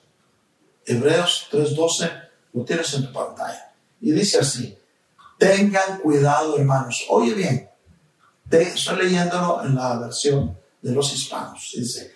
[0.86, 3.74] Hebreos 3.12, lo tienes en tu pantalla.
[4.00, 4.78] Y dice así,
[5.40, 7.04] tengan cuidado hermanos.
[7.10, 7.68] Oye bien,
[8.52, 11.74] estoy leyéndolo en la versión de los hispanos.
[11.76, 12.15] Dice,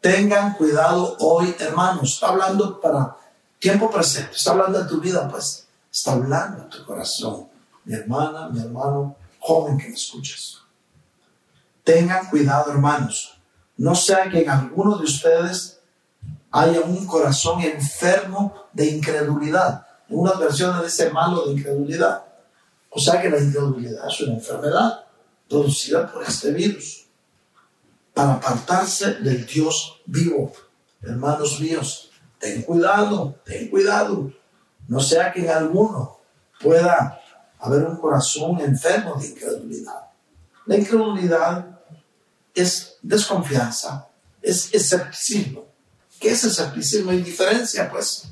[0.00, 2.14] tengan cuidado hoy hermanos.
[2.14, 3.16] Está hablando para
[3.58, 7.48] tiempo presente, está hablando de tu vida, pues está hablando de tu corazón.
[7.84, 10.58] Mi hermana, mi hermano, joven que me escuchas.
[11.84, 13.38] Tengan cuidado hermanos.
[13.76, 15.80] No sea que en alguno de ustedes
[16.50, 19.86] haya un corazón enfermo de incredulidad.
[20.08, 22.24] En unas versiones dice malo de incredulidad.
[22.90, 25.04] O sea que la incredulidad es una enfermedad
[25.48, 26.99] producida por este virus.
[28.20, 30.52] Para apartarse del Dios vivo.
[31.00, 34.30] Hermanos míos, ten cuidado, ten cuidado.
[34.88, 36.18] No sea que en alguno
[36.60, 37.18] pueda
[37.58, 40.10] haber un corazón enfermo de incredulidad.
[40.66, 41.80] La incredulidad
[42.54, 44.06] es desconfianza,
[44.42, 45.64] es escepticismo.
[46.20, 47.14] ¿Qué es escepticismo?
[47.14, 48.24] Indiferencia, pues.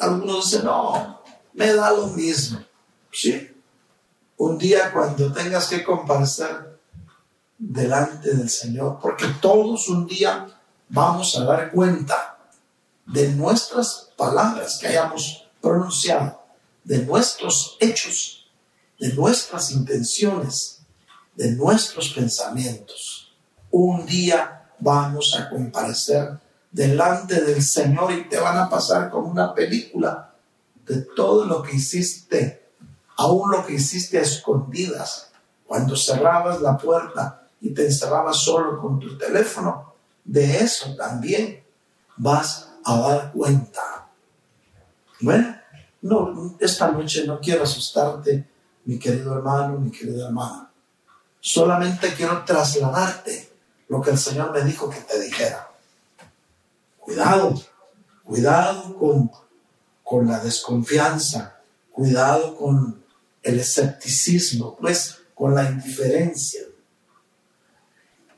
[0.00, 1.22] Algunos dicen, no,
[1.52, 2.58] me da lo mismo.
[3.12, 3.54] Sí.
[4.36, 6.73] Un día cuando tengas que comparecer
[7.70, 10.46] delante del Señor, porque todos un día
[10.88, 12.38] vamos a dar cuenta
[13.06, 16.42] de nuestras palabras que hayamos pronunciado,
[16.84, 18.46] de nuestros hechos,
[18.98, 20.80] de nuestras intenciones,
[21.34, 23.34] de nuestros pensamientos.
[23.70, 26.38] Un día vamos a comparecer
[26.70, 30.34] delante del Señor y te van a pasar como una película
[30.84, 32.68] de todo lo que hiciste,
[33.16, 35.30] aún lo que hiciste a escondidas,
[35.66, 41.64] cuando cerrabas la puerta y te encerrabas solo con tu teléfono, de eso también
[42.18, 44.06] vas a dar cuenta.
[45.20, 45.56] Bueno,
[46.02, 48.46] no, esta noche no quiero asustarte,
[48.84, 50.70] mi querido hermano, mi querida hermana.
[51.40, 53.50] Solamente quiero trasladarte
[53.88, 55.70] lo que el Señor me dijo que te dijera.
[56.98, 57.54] Cuidado,
[58.24, 59.30] cuidado con,
[60.02, 61.60] con la desconfianza,
[61.90, 63.02] cuidado con
[63.42, 66.60] el escepticismo, pues con la indiferencia.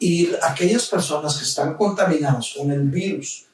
[0.08, 3.44] Y aquellas personas que están contaminadas con el virus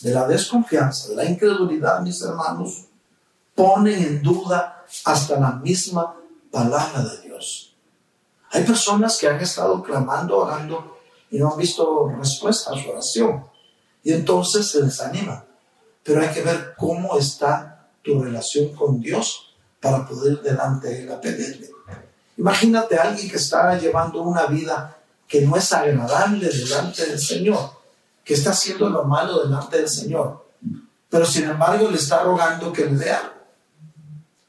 [0.00, 2.86] de la desconfianza, de la incredulidad, mis hermanos,
[3.54, 6.16] ponen en duda hasta la misma
[6.50, 7.76] palabra de Dios.
[8.50, 10.98] Hay personas que han estado clamando, orando
[11.30, 13.44] y no han visto respuesta a su oración
[14.02, 15.44] y entonces se desanima.
[16.02, 21.12] Pero hay que ver cómo está tu relación con Dios para poder delante de Él
[21.12, 21.70] a pedirle.
[22.36, 24.96] Imagínate a alguien que está llevando una vida
[25.30, 27.70] que no es agradable delante del Señor,
[28.24, 30.44] que está haciendo lo malo delante del Señor,
[31.08, 33.34] pero sin embargo le está rogando que le dé algo.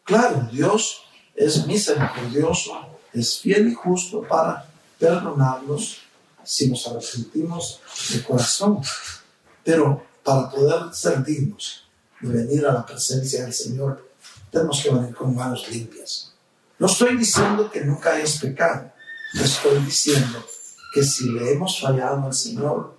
[0.04, 1.04] Claro, Dios
[1.36, 2.72] es misericordioso,
[3.14, 4.68] es fiel y justo para
[4.98, 6.00] perdonarnos
[6.44, 7.80] si nos arrepentimos
[8.10, 8.82] de corazón.
[9.64, 11.86] Pero para poder ser dignos
[12.20, 14.10] de venir a la presencia del Señor,
[14.50, 16.34] tenemos que venir con manos limpias.
[16.80, 18.92] No estoy diciendo que nunca hayas pecado,
[19.36, 20.44] estoy diciendo
[20.92, 22.96] que si le hemos fallado al Señor,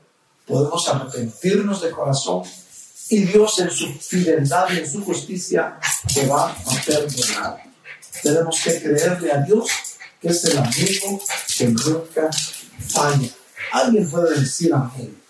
[0.47, 2.43] podemos arrepentirnos de corazón
[3.11, 5.79] y Dios en su fidelidad y en su justicia
[6.13, 7.63] te va a perdonar.
[8.23, 9.69] Tenemos que creerle a Dios
[10.21, 11.21] que es el amigo
[11.59, 12.31] que nunca
[12.89, 13.29] falla.
[13.73, 15.21] Alguien puede decir amén.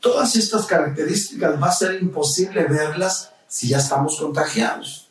[0.00, 5.03] Todas estas características va a ser imposible verlas si ya estamos contagiados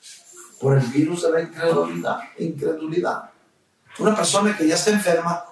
[0.64, 2.20] por el virus de la incredulidad.
[2.40, 3.30] incredulidad.
[4.00, 5.44] Una persona que ya está enferma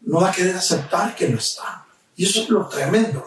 [0.00, 1.84] no va a querer aceptar que no está.
[2.16, 3.26] Y eso es lo tremendo.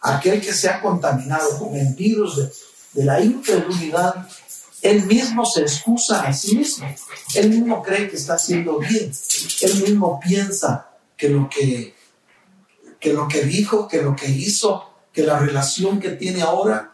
[0.00, 2.50] Aquel que se ha contaminado con el virus de,
[2.94, 4.26] de la incredulidad,
[4.80, 6.88] él mismo se excusa a sí mismo.
[7.34, 9.12] Él mismo cree que está haciendo bien.
[9.60, 11.94] Él mismo piensa que lo que,
[12.98, 16.92] que lo que dijo, que lo que hizo, que la relación que tiene ahora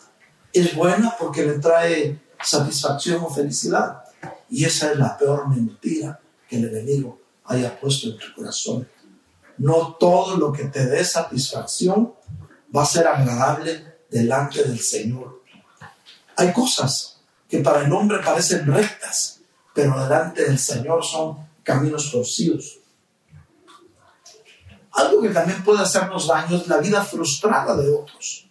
[0.53, 4.03] es buena porque le trae satisfacción o felicidad.
[4.51, 8.89] Y esa es la peor mentira que el enemigo haya puesto en tu corazón.
[9.59, 12.15] No todo lo que te dé satisfacción
[12.75, 15.43] va a ser agradable delante del Señor.
[16.37, 19.41] Hay cosas que para el hombre parecen rectas,
[19.75, 22.79] pero delante del Señor son caminos torcidos.
[24.93, 28.49] Algo que también puede hacernos daño es la vida frustrada de otros.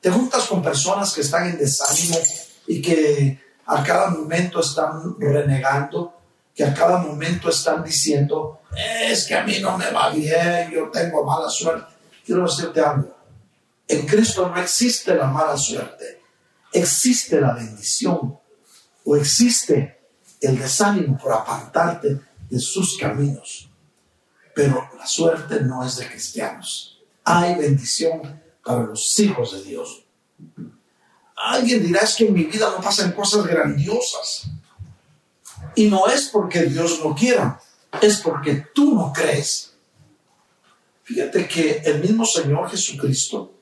[0.00, 2.18] Te juntas con personas que están en desánimo
[2.70, 6.14] y que a cada momento están renegando,
[6.54, 10.88] que a cada momento están diciendo, es que a mí no me va bien, yo
[10.88, 11.92] tengo mala suerte.
[12.24, 13.12] Quiero decirte algo,
[13.88, 16.22] en Cristo no existe la mala suerte,
[16.72, 18.38] existe la bendición
[19.04, 19.98] o existe
[20.40, 23.68] el desánimo por apartarte de sus caminos.
[24.54, 27.00] Pero la suerte no es de cristianos.
[27.24, 30.04] Hay bendición para los hijos de Dios.
[31.42, 34.50] Alguien dirá es que en mi vida no pasan cosas grandiosas.
[35.74, 37.60] Y no es porque Dios no quiera,
[38.00, 39.72] es porque tú no crees.
[41.04, 43.52] Fíjate que el mismo Señor Jesucristo,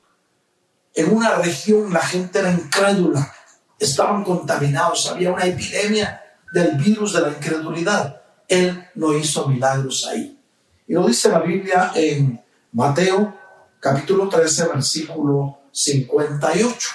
[0.95, 3.33] en una región la gente era incrédula,
[3.79, 6.23] estaban contaminados, había una epidemia
[6.53, 8.23] del virus de la incredulidad.
[8.49, 10.39] Él no hizo milagros ahí.
[10.87, 13.35] Y lo dice la Biblia en Mateo
[13.81, 16.89] capítulo 13, versículo 58.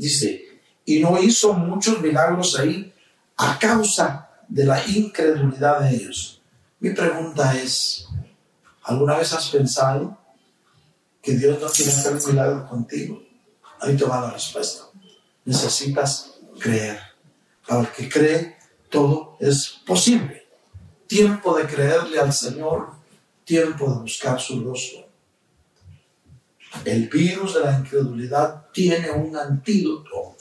[0.00, 0.48] Dice,
[0.86, 2.90] y no hizo muchos milagros ahí
[3.36, 6.40] a causa de la incredulidad de ellos.
[6.78, 8.08] Mi pregunta es,
[8.84, 10.16] ¿alguna vez has pensado
[11.20, 13.22] que Dios no quiere hacer un milagro contigo?
[13.78, 14.84] Ahí te va la respuesta.
[15.44, 16.98] Necesitas creer.
[17.68, 18.56] Para el que cree,
[18.88, 20.48] todo es posible.
[21.06, 22.94] Tiempo de creerle al Señor,
[23.44, 25.09] tiempo de buscar su rostro.
[26.84, 30.36] El virus de la incredulidad tiene un antídoto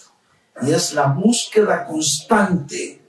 [0.61, 3.01] y es la búsqueda constante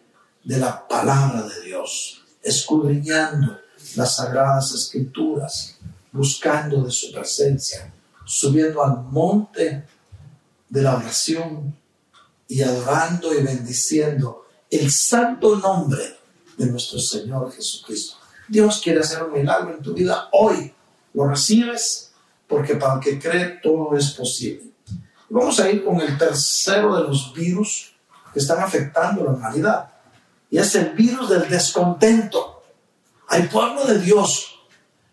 [0.44, 3.58] de la palabra de Dios, escudriñando
[3.96, 5.78] las sagradas escrituras,
[6.12, 7.92] buscando de su presencia,
[8.24, 9.84] subiendo al monte
[10.68, 11.76] de la oración
[12.48, 16.18] y adorando y bendiciendo el santo nombre
[16.56, 18.16] de nuestro Señor Jesucristo.
[18.48, 20.72] Dios quiere hacer un milagro en tu vida hoy.
[21.14, 22.09] ¿Lo recibes?
[22.50, 24.70] Porque para el que cree todo es posible.
[25.30, 27.94] Vamos a ir con el tercero de los virus
[28.32, 29.90] que están afectando la humanidad.
[30.50, 32.62] Y es el virus del descontento.
[33.28, 34.60] Hay pueblo de Dios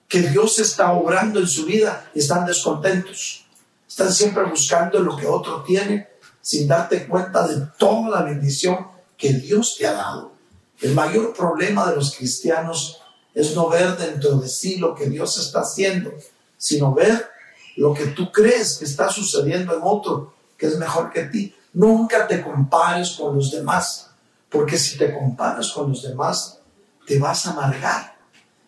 [0.08, 3.46] que Dios está obrando en su vida y están descontentos.
[3.88, 6.08] Están siempre buscando lo que otro tiene
[6.42, 10.32] sin darte cuenta de toda la bendición que Dios te ha dado.
[10.80, 13.02] El mayor problema de los cristianos
[13.34, 16.14] es no ver dentro de sí lo que Dios está haciendo,
[16.58, 17.30] sino ver
[17.76, 21.55] lo que tú crees que está sucediendo en otro que es mejor que ti.
[21.74, 24.10] Nunca te compares con los demás,
[24.49, 26.60] porque si te comparas con los demás,
[27.05, 28.18] te vas a amargar,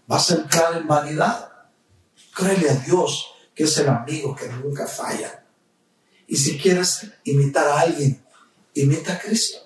[0.06, 1.52] vas a entrar en vanidad.
[2.36, 3.26] Créele a Dios,
[3.56, 5.44] que es el amigo que nunca falla.
[6.28, 8.24] Y si quieres imitar a alguien,
[8.76, 9.58] imita a Cristo.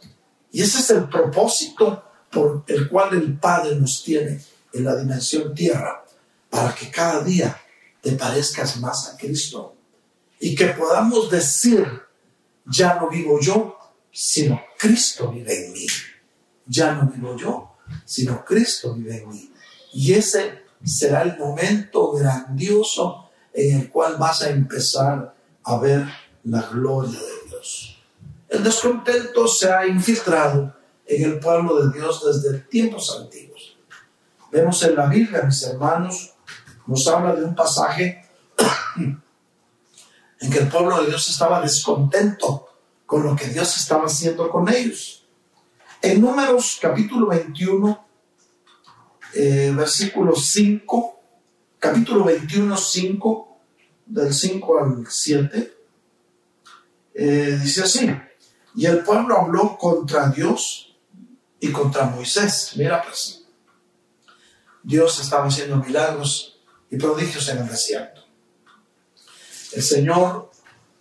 [0.51, 5.53] Y ese es el propósito por el cual el Padre nos tiene en la dimensión
[5.53, 6.03] tierra,
[6.49, 7.59] para que cada día
[8.03, 9.75] te parezcas más a Cristo
[10.37, 11.87] y que podamos decir,
[12.65, 13.77] ya no vivo yo,
[14.11, 15.87] sino Cristo vive en mí.
[16.67, 19.51] Ya no vivo yo, sino Cristo vive en mí.
[19.93, 25.33] Y ese será el momento grandioso en el cual vas a empezar
[25.63, 26.05] a ver
[26.43, 28.01] la gloria de Dios.
[28.49, 30.75] El descontento se ha infiltrado
[31.05, 33.77] en el pueblo de Dios desde tiempos antiguos.
[34.51, 36.32] Vemos en la Biblia, mis hermanos,
[36.87, 38.25] nos habla de un pasaje
[38.97, 42.67] en que el pueblo de Dios estaba descontento
[43.05, 45.25] con lo que Dios estaba haciendo con ellos.
[46.01, 48.07] En Números capítulo 21,
[49.35, 51.19] eh, versículo 5,
[51.79, 53.57] capítulo 21, 5,
[54.05, 55.77] del 5 al 7,
[57.13, 58.13] eh, dice así,
[58.75, 60.97] y el pueblo habló contra Dios
[61.59, 62.73] y contra Moisés.
[62.75, 63.45] Mira pues,
[64.81, 66.52] Dios estaba haciendo milagros
[66.93, 68.21] y prodigios en el desierto.
[69.71, 70.51] El Señor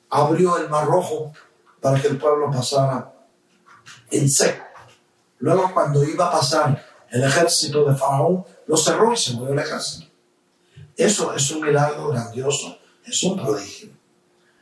[0.09, 1.35] abrió el mar rojo
[1.83, 3.13] para que el pueblo pasara
[4.11, 4.65] en seco.
[5.41, 9.59] Luego cuando iba a pasar el ejército de Faraón, lo cerró y se murió el
[9.59, 10.07] ejército.
[10.97, 13.91] Eso es un milagro grandioso, es un prodigio.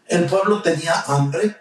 [0.07, 1.57] El pueblo tenía hambre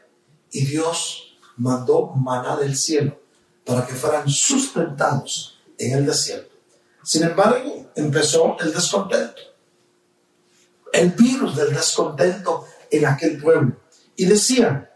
[0.51, 3.19] y Dios mandó maná del cielo
[3.63, 6.55] para que fueran sustentados en el desierto.
[7.03, 9.48] Sin embargo, empezó el descontento
[10.93, 13.77] el virus del descontento en aquel pueblo.
[14.15, 14.89] Y decían,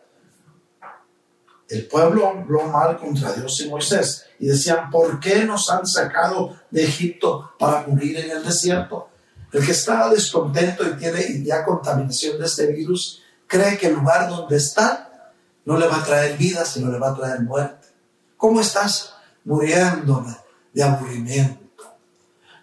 [1.69, 6.57] el pueblo habló mal contra Dios y Moisés y decían, ¿por qué nos han sacado
[6.69, 9.09] de Egipto para morir en el desierto?
[9.51, 14.29] El que está descontento y tiene ya contaminación de este virus, cree que el lugar
[14.29, 15.31] donde está
[15.65, 17.87] no le va a traer vida, sino le va a traer muerte.
[18.35, 19.13] ¿Cómo estás?
[19.45, 20.35] Muriéndome
[20.73, 21.83] de aburrimiento.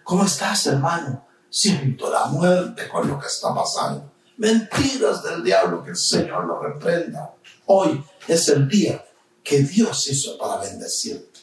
[0.03, 1.25] ¿Cómo estás, hermano?
[1.53, 4.09] Siento la muerte con lo que está pasando.
[4.37, 7.33] Mentiras del diablo, que el Señor lo reprenda.
[7.65, 9.03] Hoy es el día
[9.43, 11.41] que Dios hizo para bendecirte.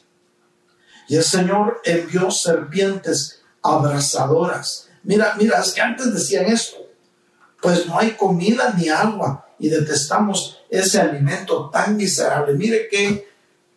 [1.08, 4.88] Y el Señor envió serpientes abrasadoras.
[5.02, 6.78] Mira, mira, es que antes decían esto.
[7.60, 12.54] Pues no hay comida ni agua y detestamos ese alimento tan miserable.
[12.54, 13.28] Mire qué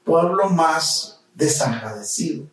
[0.06, 2.46] pueblo más desagradecido.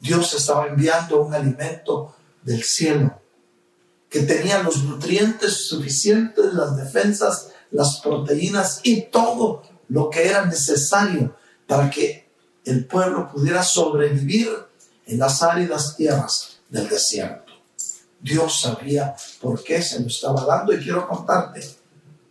[0.00, 2.14] Dios estaba enviando un alimento
[2.44, 3.20] del cielo
[4.14, 11.36] que tenía los nutrientes suficientes, las defensas, las proteínas y todo lo que era necesario
[11.66, 12.28] para que
[12.64, 14.48] el pueblo pudiera sobrevivir
[15.06, 17.52] en las áridas tierras del desierto.
[18.20, 21.68] Dios sabía por qué se lo estaba dando y quiero contarte.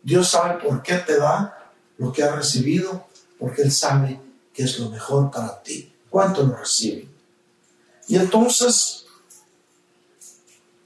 [0.02, 3.08] Dios sabe por qué te da lo que ha recibido,
[3.38, 4.22] porque Él sabe
[4.54, 5.94] que es lo mejor para ti.
[6.10, 7.10] ¿Cuánto lo recibe?
[8.08, 9.03] Y entonces,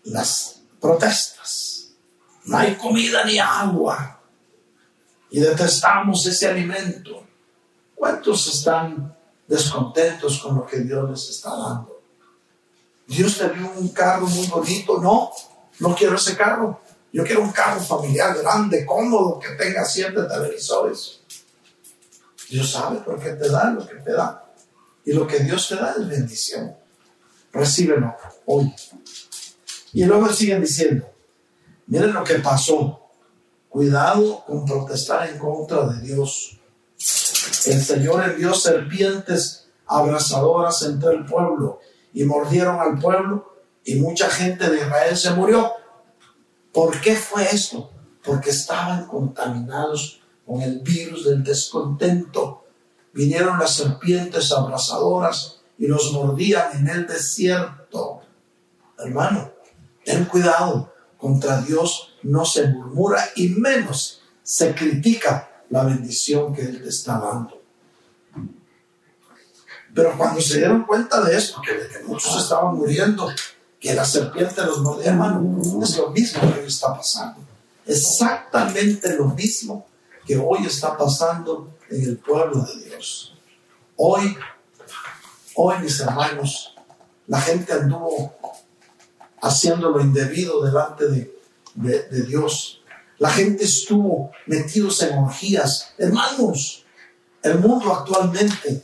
[0.08, 1.90] las protestas.
[2.46, 4.22] No hay comida ni agua.
[5.30, 7.26] Y detestamos ese alimento.
[7.96, 9.16] ¿Cuántos están
[9.48, 12.02] descontentos con lo que Dios les está dando?
[13.08, 15.02] Dios te dio un carro muy bonito.
[15.02, 15.32] No,
[15.80, 16.82] no quiero ese carro.
[17.12, 21.22] Yo quiero un carro familiar grande, cómodo, que tenga siete televisores.
[22.50, 24.46] Dios sabe por qué te da lo que te da.
[25.06, 26.76] Y lo que Dios te da es bendición.
[27.52, 28.74] Recíbelo hoy.
[29.98, 31.10] Y luego siguen diciendo,
[31.88, 33.02] miren lo que pasó.
[33.68, 36.60] Cuidado con protestar en contra de Dios.
[37.66, 41.80] El Señor envió serpientes abrasadoras entre el pueblo
[42.14, 45.72] y mordieron al pueblo y mucha gente de Israel se murió.
[46.72, 47.90] ¿Por qué fue esto?
[48.24, 52.66] Porque estaban contaminados con el virus del descontento.
[53.14, 58.22] Vinieron las serpientes abrasadoras y los mordían en el desierto.
[59.00, 59.57] Hermano,
[60.08, 60.94] ten cuidado.
[61.18, 67.20] Contra Dios no se murmura y menos se critica la bendición que Él te está
[67.20, 67.62] dando.
[69.94, 73.28] Pero cuando se dieron cuenta de esto, que, que muchos estaban muriendo,
[73.80, 77.42] que la serpiente los mordía, hermano, es lo mismo que hoy está pasando.
[77.86, 79.88] Exactamente lo mismo
[80.26, 83.36] que hoy está pasando en el pueblo de Dios.
[83.96, 84.38] Hoy,
[85.56, 86.76] hoy mis hermanos,
[87.26, 88.36] la gente anduvo
[89.42, 91.38] haciendo lo indebido delante de,
[91.78, 92.82] de, Dios.
[93.20, 95.94] La gente estuvo metidos en orgías.
[95.98, 96.86] Hermanos,
[97.42, 98.84] el mundo actualmente,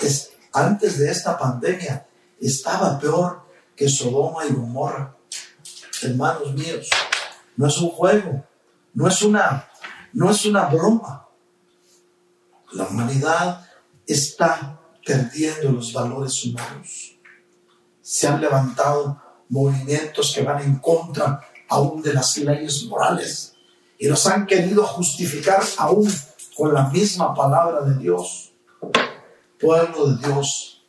[0.00, 2.06] es, antes de esta pandemia,
[2.40, 3.42] estaba peor
[3.76, 5.16] que Sodoma y Gomorra.
[6.02, 6.88] Hermanos míos,
[7.56, 8.44] no es un juego,
[8.94, 9.68] no es una,
[10.12, 11.28] no es una broma.
[12.72, 13.66] La humanidad
[14.06, 17.16] está perdiendo los valores humanos.
[18.02, 23.54] Se han levantado movimientos que van en contra aún de las leyes morales
[23.98, 26.12] y los han querido justificar aún
[26.56, 28.52] con la misma palabra de Dios.
[29.58, 30.84] Pueblo de Dios,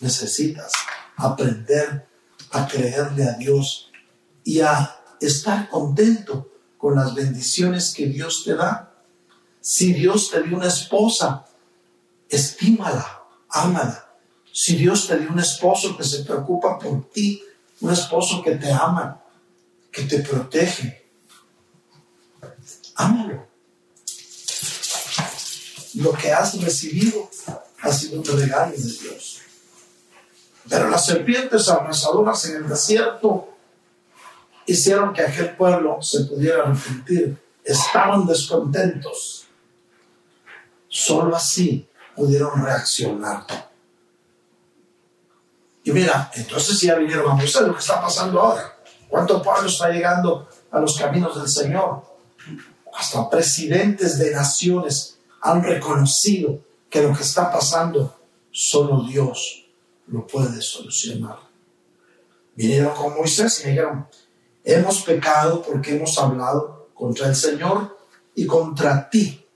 [0.00, 0.72] necesitas
[1.16, 2.06] aprender
[2.50, 3.90] a creerle a Dios
[4.44, 8.92] y a estar contento con las bendiciones que Dios te da.
[9.60, 11.46] Si Dios te dio una esposa,
[12.28, 14.08] estímala, ámala.
[14.52, 17.42] Si Dios te dio un esposo que se preocupa por ti,
[17.80, 19.22] un esposo que te ama,
[19.90, 21.10] que te protege.
[22.96, 23.46] Ámalo.
[25.94, 27.30] Lo que has recibido
[27.80, 29.40] ha sido un regalo de Dios.
[30.68, 33.56] Pero las serpientes abrasadoras en el desierto
[34.66, 37.38] hicieron que aquel pueblo se pudiera arrepentir.
[37.64, 39.46] Estaban descontentos.
[40.88, 43.46] Solo así pudieron reaccionar.
[45.86, 48.76] Y mira, entonces ya vinieron a Moisés lo que está pasando ahora.
[49.08, 52.02] ¿Cuánto pueblo está llegando a los caminos del Señor?
[52.92, 56.58] Hasta presidentes de naciones han reconocido
[56.90, 58.18] que lo que está pasando
[58.50, 59.68] solo Dios
[60.08, 61.38] lo puede solucionar.
[62.56, 64.08] Vinieron con Moisés y dijeron,
[64.64, 67.96] hemos pecado porque hemos hablado contra el Señor
[68.34, 69.46] y contra ti.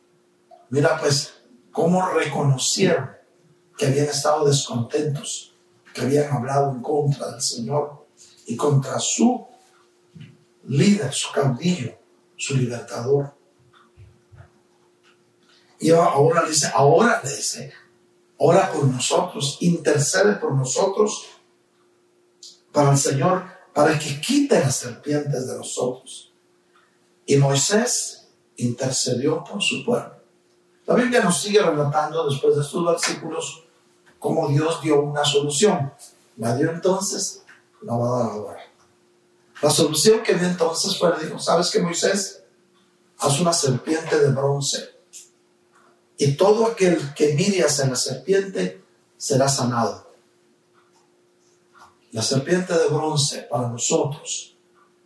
[0.68, 1.34] Mira pues
[1.72, 3.10] cómo reconocieron
[3.76, 5.49] que habían estado descontentos
[5.94, 8.06] que habían hablado en contra del Señor
[8.46, 9.46] y contra su
[10.64, 11.98] líder, su caudillo,
[12.36, 13.34] su libertador.
[15.78, 17.72] Y ahora dice, ahora le
[18.36, 21.26] ora por nosotros, intercede por nosotros
[22.72, 26.32] para el Señor, para que quite las serpientes de nosotros.
[27.26, 30.20] Y Moisés intercedió por su pueblo.
[30.86, 33.64] La Biblia nos sigue relatando después de estos versículos
[34.20, 35.92] cómo Dios dio una solución.
[36.36, 37.42] La dio entonces,
[37.82, 38.60] la va a dar ahora.
[39.62, 42.44] La solución que dio entonces fue, le dijo, ¿sabes qué Moisés?
[43.18, 44.88] Haz una serpiente de bronce.
[46.16, 48.84] Y todo aquel que mire hacia la serpiente
[49.16, 50.06] será sanado.
[52.12, 54.56] La serpiente de bronce para nosotros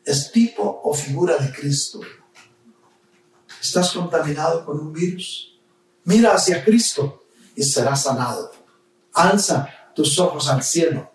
[0.05, 2.01] es tipo o figura de Cristo.
[3.61, 5.59] ¿Estás contaminado con un virus?
[6.05, 8.64] Mira hacia Cristo y serás sanado.
[9.15, 11.12] Alza tus ojos al cielo,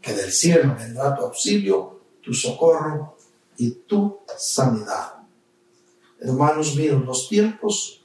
[0.00, 3.16] que del cielo vendrá tu auxilio, tu socorro
[3.56, 5.14] y tu sanidad.
[6.20, 8.04] Hermanos míos, los tiempos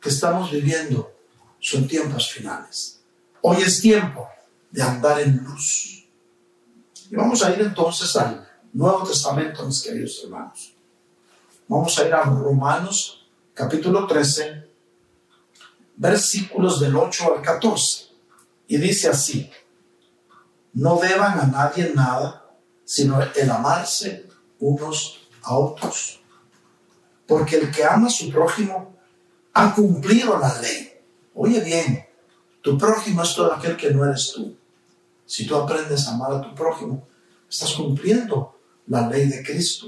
[0.00, 1.12] que estamos viviendo
[1.58, 3.00] son tiempos finales.
[3.40, 4.28] Hoy es tiempo
[4.70, 6.06] de andar en luz.
[7.10, 10.74] Y vamos a ir entonces al Nuevo Testamento, mis queridos hermanos.
[11.68, 14.68] Vamos a ir a Romanos capítulo 13,
[15.96, 18.05] versículos del 8 al 14.
[18.68, 19.50] Y dice así,
[20.72, 22.50] no deban a nadie nada,
[22.84, 24.26] sino el amarse
[24.58, 26.20] unos a otros.
[27.26, 28.96] Porque el que ama a su prójimo
[29.54, 30.92] ha cumplido la ley.
[31.34, 32.06] Oye bien,
[32.62, 34.56] tu prójimo es todo aquel que no eres tú.
[35.24, 37.06] Si tú aprendes a amar a tu prójimo,
[37.48, 39.86] estás cumpliendo la ley de Cristo.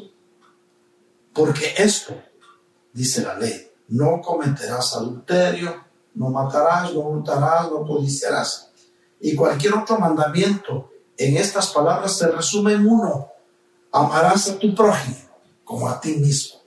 [1.33, 2.21] Porque esto,
[2.93, 8.68] dice la ley, no cometerás adulterio, no matarás, no hurtarás, no codiciarás.
[9.21, 13.29] Y cualquier otro mandamiento en estas palabras se resume en uno.
[13.93, 15.29] Amarás a tu prójimo
[15.65, 16.61] como a ti mismo.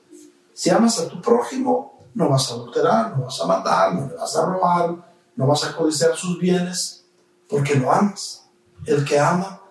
[0.54, 4.16] Si amas a tu prójimo, no vas a adulterar, no vas a matar, no le
[4.16, 4.96] vas a robar,
[5.36, 7.06] no vas a codiciar sus bienes,
[7.50, 8.46] porque lo amas.
[8.86, 9.62] El que ama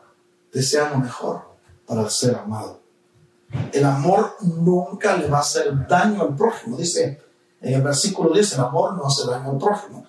[0.53, 1.43] desea lo mejor
[1.87, 2.81] para ser amado.
[3.73, 6.77] El amor nunca le va a hacer daño al prójimo.
[6.77, 7.21] Dice
[7.61, 10.07] en el versículo 10, el amor no hace daño al prójimo.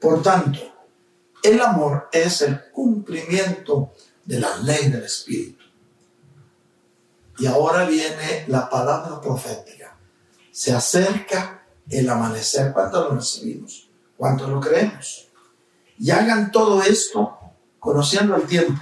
[0.00, 0.58] Por tanto,
[1.42, 3.92] el amor es el cumplimiento
[4.24, 5.64] de la ley del Espíritu.
[7.38, 9.96] Y ahora viene la palabra profética.
[10.52, 12.72] Se acerca el amanecer.
[12.72, 13.88] ¿Cuánto lo recibimos?
[14.16, 15.28] ¿Cuánto lo creemos?
[15.98, 17.38] Y hagan todo esto
[17.78, 18.80] conociendo el tiempo,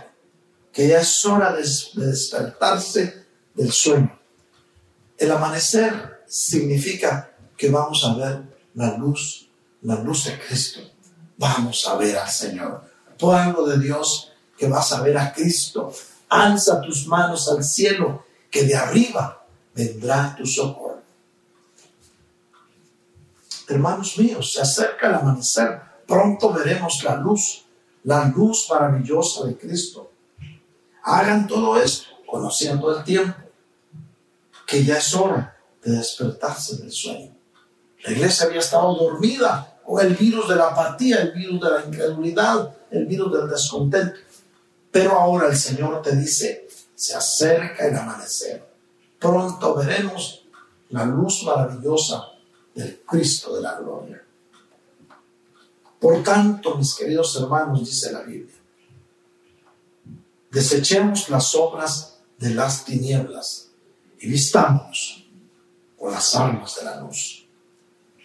[0.73, 4.19] que ya es hora de, despertarse del sueño.
[5.17, 8.43] El amanecer significa que vamos a ver
[8.75, 9.49] la luz,
[9.83, 10.81] la luz de Cristo.
[11.41, 12.85] Vamos a ver al Señor.
[13.19, 15.91] Pueblo de Dios, que vas a ver a Cristo.
[16.29, 19.43] Alza tus manos al cielo, que de arriba
[19.75, 21.01] vendrá tu socorro.
[23.67, 25.81] Hermanos míos, se acerca el amanecer.
[26.07, 27.65] Pronto veremos la luz
[28.05, 30.11] la luz maravillosa de Cristo.
[31.03, 33.37] Hagan todo esto conociendo el tiempo,
[34.67, 37.35] que ya es hora de despertarse del sueño.
[38.05, 42.77] La iglesia había estado dormida el virus de la apatía, el virus de la incredulidad,
[42.91, 44.15] el virus del descontento.
[44.91, 48.69] Pero ahora el Señor te dice, se acerca el amanecer.
[49.19, 50.45] Pronto veremos
[50.91, 52.29] la luz maravillosa
[52.75, 54.23] del Cristo de la gloria.
[55.99, 58.57] Por tanto, mis queridos hermanos, dice la Biblia,
[60.51, 63.69] desechemos las obras de las tinieblas
[64.19, 65.27] y vistámonos
[65.99, 67.47] con las armas de la luz.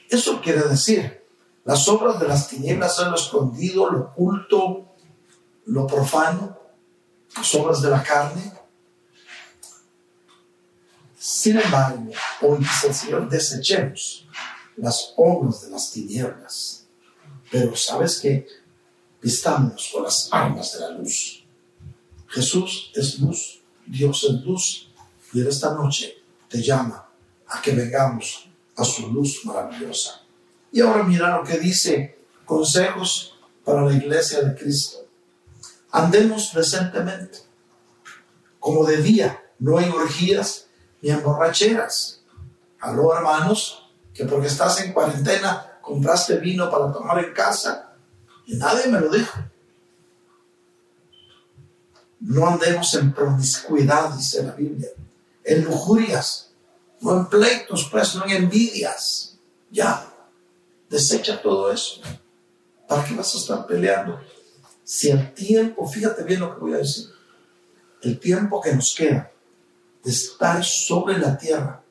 [0.09, 1.24] Eso quiere decir,
[1.65, 4.95] las obras de las tinieblas son lo escondido, lo oculto,
[5.65, 6.57] lo profano,
[7.35, 8.53] las obras de la carne.
[11.17, 12.11] Sin embargo,
[12.41, 14.27] hoy dice el Señor, desechemos
[14.77, 16.85] las obras de las tinieblas
[17.55, 18.45] pero sabes que
[19.23, 21.43] estamos con las armas de la luz.
[22.27, 24.89] Jesús es luz, Dios es luz,
[25.31, 26.17] y en esta noche
[26.49, 27.07] te llama
[27.47, 30.24] a que vengamos a su luz maravillosa.
[30.75, 35.07] Y ahora mira lo que dice consejos para la iglesia de Cristo.
[35.89, 37.37] Andemos decentemente,
[38.59, 40.67] como de día, no en orgías
[41.01, 42.23] ni en borracheras.
[42.81, 47.93] Aló, hermanos, que porque estás en cuarentena compraste vino para tomar en casa
[48.45, 49.39] y nadie me lo dijo.
[52.19, 54.89] No andemos en promiscuidad, dice la Biblia,
[55.41, 56.51] en lujurias,
[56.99, 59.37] no en pleitos, pues, no en envidias.
[59.71, 60.11] Ya,
[60.89, 62.01] desecha todo eso.
[62.87, 64.19] ¿Para qué vas a estar peleando?
[64.83, 67.09] Si el tiempo, fíjate bien lo que voy a decir,
[68.01, 69.31] el tiempo que nos queda
[70.03, 71.83] de estar sobre la tierra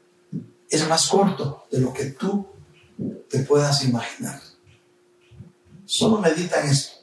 [0.71, 2.47] es más corto de lo que tú
[3.29, 4.41] te puedas imaginar.
[5.85, 6.97] Solo medita en esto.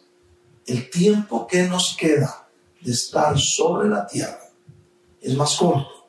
[0.65, 4.49] El tiempo que nos queda de estar sobre la tierra
[5.19, 6.07] es más corto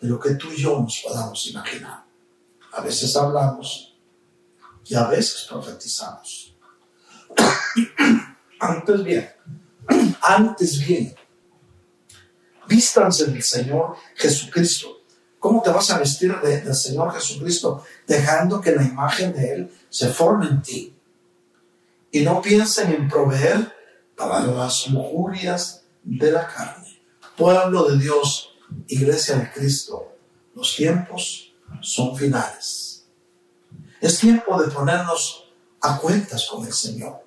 [0.00, 2.04] de lo que tú y yo nos podamos imaginar.
[2.72, 3.87] A veces hablamos
[4.88, 6.56] y a veces profetizamos.
[8.60, 9.30] Antes bien,
[10.22, 11.14] antes bien,
[12.66, 15.02] vístanse del Señor Jesucristo.
[15.38, 17.84] ¿Cómo te vas a vestir del Señor Jesucristo?
[18.06, 20.96] Dejando que la imagen de Él se forme en ti.
[22.10, 23.72] Y no piensen en proveer
[24.16, 27.00] para las lujurias de la carne.
[27.36, 28.50] Pueblo de Dios,
[28.88, 30.16] iglesia de Cristo,
[30.56, 32.87] los tiempos son finales.
[34.00, 35.48] Es tiempo de ponernos
[35.80, 37.20] a cuentas con el Señor.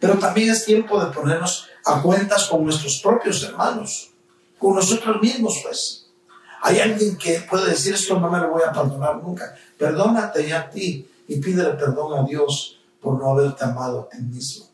[0.00, 4.10] Pero también es tiempo de ponernos a cuentas con nuestros propios hermanos,
[4.58, 6.06] con nosotros mismos, pues.
[6.62, 9.54] Hay alguien que puede decir esto no me lo voy a perdonar nunca.
[9.78, 14.18] Perdónate ya a ti y pídele perdón a Dios por no haberte amado a ti
[14.22, 14.66] mismo.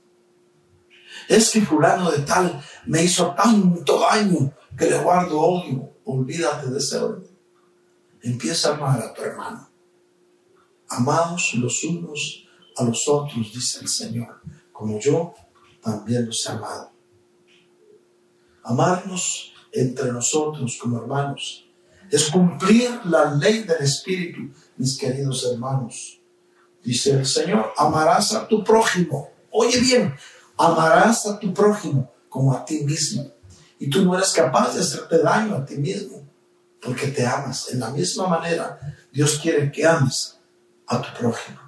[1.29, 5.91] Es que fulano de tal me hizo tanto daño que le guardo odio.
[6.05, 7.29] Olvídate de ese odio.
[8.23, 9.72] Empieza a amar a tu hermano.
[10.95, 12.45] Amados los unos
[12.77, 15.33] a los otros, dice el Señor, como yo
[15.83, 16.91] también los he amado.
[18.63, 21.67] Amarnos entre nosotros como hermanos
[22.11, 26.21] es cumplir la ley del Espíritu, mis queridos hermanos.
[26.85, 29.31] Dice el Señor, amarás a tu prójimo.
[29.51, 30.15] Oye bien,
[30.59, 33.33] amarás a tu prójimo como a ti mismo.
[33.79, 36.23] Y tú no eres capaz de hacerte daño a ti mismo
[36.83, 37.71] porque te amas.
[37.73, 38.79] En la misma manera,
[39.11, 40.32] Dios quiere que ames
[40.93, 41.59] a tu prójimo.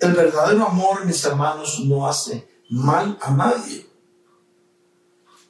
[0.00, 3.86] El verdadero amor, mis hermanos, no hace mal a nadie.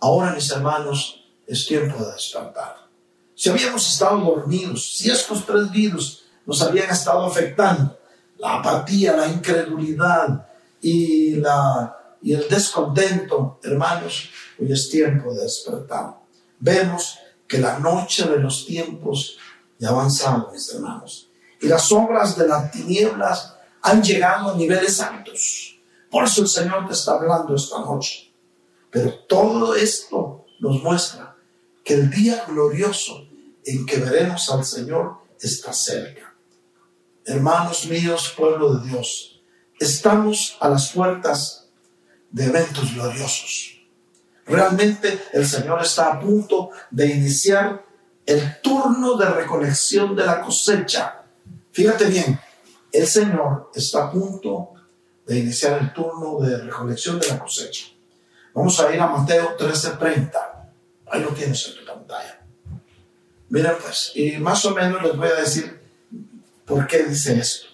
[0.01, 2.89] Ahora, mis hermanos, es tiempo de despertar.
[3.35, 7.99] Si habíamos estado dormidos, si estos tres virus nos habían estado afectando,
[8.37, 10.47] la apatía, la incredulidad
[10.83, 14.29] y, la, y el descontento, hermanos,
[14.61, 16.19] hoy es tiempo de despertar.
[16.59, 19.39] Vemos que la noche de los tiempos
[19.79, 21.32] ya avanzado, mis hermanos,
[21.63, 25.79] y las obras de las tinieblas han llegado a niveles altos.
[26.11, 28.33] Por eso el Señor te está hablando esta noche.
[28.91, 31.37] Pero todo esto nos muestra
[31.85, 33.27] que el día glorioso
[33.65, 36.35] en que veremos al Señor está cerca.
[37.25, 39.41] Hermanos míos, pueblo de Dios,
[39.79, 41.69] estamos a las puertas
[42.31, 43.81] de eventos gloriosos.
[44.47, 47.85] Realmente el Señor está a punto de iniciar
[48.27, 51.22] el turno de recolección de la cosecha.
[51.73, 52.39] Fíjate bien,
[52.93, 54.75] el Señor está a punto
[55.27, 57.87] de iniciar el turno de recolección de la cosecha.
[58.55, 60.33] Vamos a ir a Mateo 13:30.
[61.07, 62.45] Ahí lo tienes en tu pantalla.
[63.49, 65.81] Mira pues, y más o menos les voy a decir
[66.67, 67.67] por qué dice esto.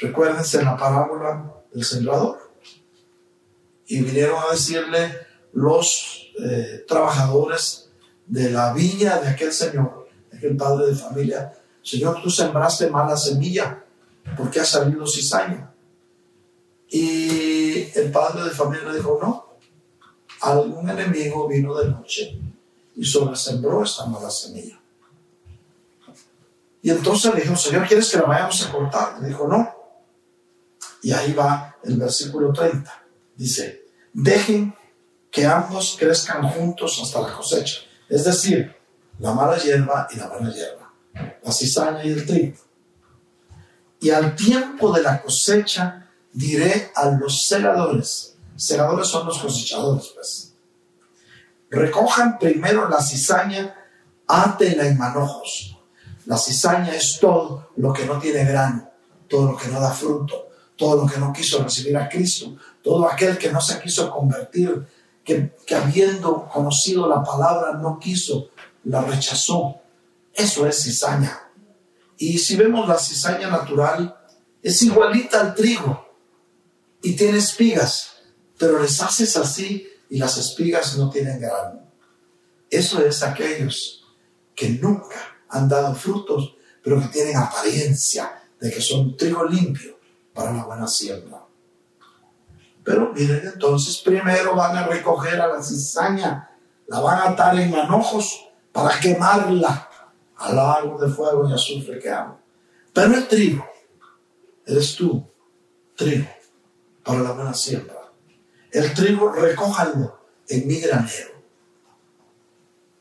[0.00, 2.52] Recuérdense la parábola del sembrador.
[3.86, 7.90] Y vinieron a decirle los eh, trabajadores
[8.26, 11.52] de la viña de aquel señor, aquel padre de familia,
[11.88, 13.82] Señor, tú sembraste mala semilla
[14.36, 15.72] porque ha salido cizaña.
[16.90, 19.46] Y el padre de familia dijo, no,
[20.40, 22.38] algún enemigo vino de noche
[22.94, 24.78] y sembró esta mala semilla.
[26.82, 29.20] Y entonces le dijo, Señor, ¿quieres que la vayamos a cortar?
[29.20, 29.74] Le dijo, no.
[31.02, 33.02] Y ahí va el versículo 30.
[33.34, 34.74] Dice, dejen
[35.30, 37.80] que ambos crezcan juntos hasta la cosecha.
[38.08, 38.76] Es decir,
[39.18, 42.56] la mala hierba y la buena hierba, la cizaña y el trigo.
[44.00, 50.54] Y al tiempo de la cosecha diré a los segadores, segadores son los cosechadores, pues,
[51.70, 53.74] recojan primero la cizaña,
[54.26, 55.76] átenla en manojos.
[56.26, 58.90] La cizaña es todo lo que no tiene grano,
[59.28, 63.08] todo lo que no da fruto, todo lo que no quiso recibir a Cristo, todo
[63.08, 64.86] aquel que no se quiso convertir
[65.24, 68.48] que, habiendo conocido la palabra no quiso,
[68.84, 69.80] la rechazó.
[70.38, 71.50] Eso es cizaña.
[72.16, 74.16] Y si vemos la cizaña natural,
[74.62, 76.06] es igualita al trigo
[77.02, 78.20] y tiene espigas,
[78.56, 81.92] pero les haces así y las espigas no tienen grano.
[82.70, 84.04] Eso es aquellos
[84.54, 85.16] que nunca
[85.48, 89.98] han dado frutos, pero que tienen apariencia de que son trigo limpio
[90.32, 91.44] para la buena siembra.
[92.84, 96.48] Pero miren, entonces primero van a recoger a la cizaña,
[96.86, 99.87] la van a atar en manojos para quemarla
[100.38, 102.40] al lago de fuego y azufre que amo.
[102.92, 103.66] Pero el trigo,
[104.66, 105.26] eres tú,
[105.96, 106.28] trigo,
[107.04, 108.12] para la buena siembra.
[108.70, 110.18] El trigo recójanlo
[110.48, 111.30] en mi granero.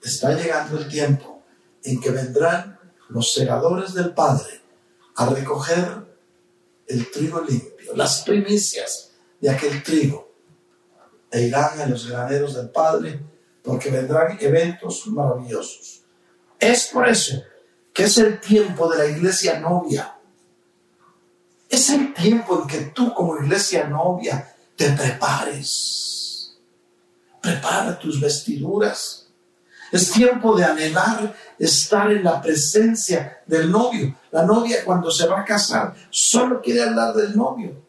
[0.01, 1.43] Está llegando el tiempo
[1.83, 2.79] en que vendrán
[3.09, 4.61] los segadores del Padre
[5.15, 6.05] a recoger
[6.87, 10.31] el trigo limpio, las primicias de aquel trigo,
[11.29, 13.19] e irán a los graneros del Padre,
[13.63, 15.96] porque vendrán eventos maravillosos.
[16.59, 17.43] Es por eso
[17.93, 20.15] que es el tiempo de la iglesia novia.
[21.67, 26.55] Es el tiempo en que tú como iglesia novia te prepares.
[27.41, 29.27] Prepara tus vestiduras.
[29.91, 34.15] Es tiempo de anhelar estar en la presencia del novio.
[34.31, 37.83] La novia cuando se va a casar solo quiere hablar del novio.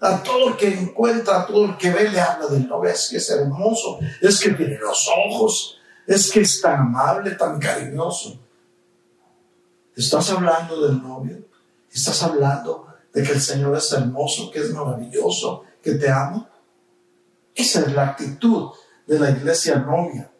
[0.00, 2.90] A todo el que encuentra, a todo el que ve, le habla del novio.
[2.90, 5.77] Es que es hermoso, es que tiene los ojos,
[6.08, 8.40] es que es tan amable, tan cariñoso.
[9.94, 11.44] ¿Estás hablando del novio?
[11.92, 16.50] ¿Estás hablando de que el Señor es hermoso, que es maravilloso, que te ama?
[17.54, 18.70] Esa es la actitud
[19.06, 20.30] de la iglesia novia.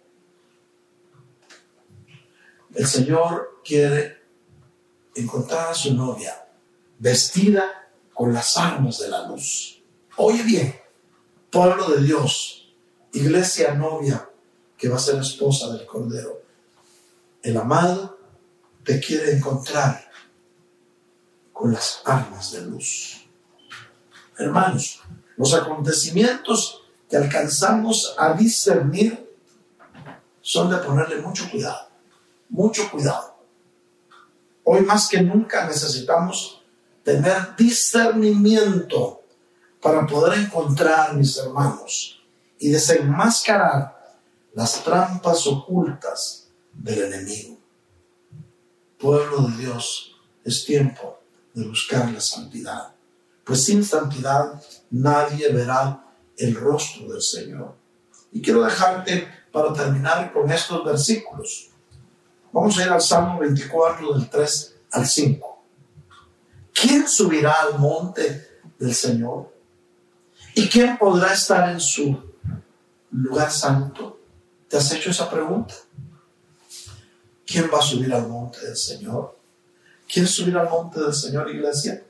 [2.75, 4.23] El Señor quiere
[5.16, 6.47] encontrar a su novia
[6.99, 9.83] vestida con las armas de la luz.
[10.16, 10.75] Oye bien,
[11.51, 12.75] pueblo de Dios,
[13.12, 14.28] iglesia novia
[14.79, 16.41] que va a ser esposa del Cordero.
[17.43, 18.16] El amado
[18.85, 20.09] te quiere encontrar
[21.53, 23.26] con las armas de luz.
[24.39, 25.01] Hermanos,
[25.37, 29.29] los acontecimientos que alcanzamos a discernir
[30.41, 31.89] son de ponerle mucho cuidado,
[32.49, 33.37] mucho cuidado.
[34.62, 36.62] Hoy más que nunca necesitamos
[37.03, 39.22] tener discernimiento
[39.83, 42.22] para poder encontrar, mis hermanos,
[42.59, 43.98] y desenmascarar
[44.55, 47.59] las trampas ocultas del enemigo.
[48.99, 51.19] Pueblo de Dios, es tiempo
[51.55, 52.95] de buscar la santidad,
[53.45, 56.05] pues sin santidad nadie verá
[56.37, 57.75] el rostro del Señor.
[58.33, 61.71] Y quiero dejarte para terminar con estos versículos.
[62.53, 65.63] Vamos a ir al Salmo 24 del 3 al 5.
[66.73, 69.53] ¿Quién subirá al monte del Señor?
[70.55, 72.17] ¿Y quién podrá estar en su
[73.11, 74.18] lugar santo?
[74.69, 75.75] ¿Te has hecho esa pregunta?
[77.47, 79.39] ¿Quién va a subir al monte del Señor?
[80.07, 82.05] ¿Quién subir al monte del Señor, iglesia?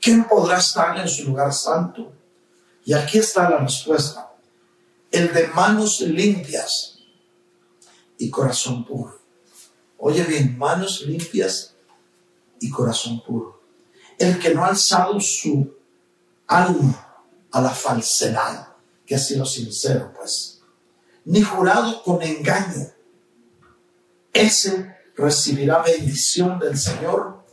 [0.00, 2.12] ¿Quién podrá estar en su lugar santo?
[2.84, 4.32] Y aquí está la respuesta.
[5.10, 6.98] El de manos limpias
[8.18, 9.18] y corazón puro.
[9.98, 11.74] Oye bien, manos limpias
[12.60, 13.60] y corazón puro.
[14.18, 15.74] El que no ha alzado su
[16.46, 18.68] alma a la falsedad,
[19.04, 20.57] que ha sido sincero, pues,
[21.28, 22.88] ni jurado con engaño
[24.32, 27.44] ese recibirá bendición del Señor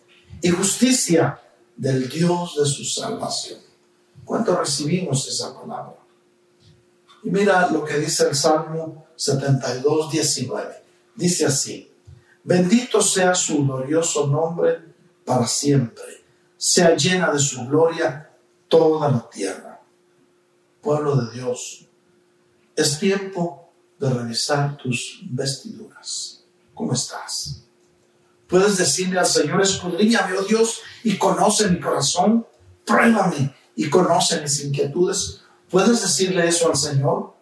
[0.42, 1.42] y justicia
[1.76, 3.60] del Dios de su salvación.
[4.24, 5.98] ¿Cuánto recibimos esa palabra?
[7.24, 10.84] Y mira lo que dice el Salmo 72, 19.
[11.16, 11.92] Dice así,
[12.46, 14.80] bendito sea su glorioso nombre
[15.26, 16.24] para siempre,
[16.56, 18.30] sea llena de su gloria
[18.70, 19.82] toda la tierra.
[20.82, 21.86] Pueblo de Dios,
[22.78, 23.65] es tiempo
[24.00, 26.36] de revisar tus vestiduras
[26.76, 27.64] ¿Cómo estás?
[28.48, 32.46] Puedes decirle al Señor, escudriñame, oh Dios, y conoce mi corazón,
[32.86, 35.42] pruébame y conoce mis inquietudes.
[35.70, 37.34] ¿Puedes decirle eso al Señor?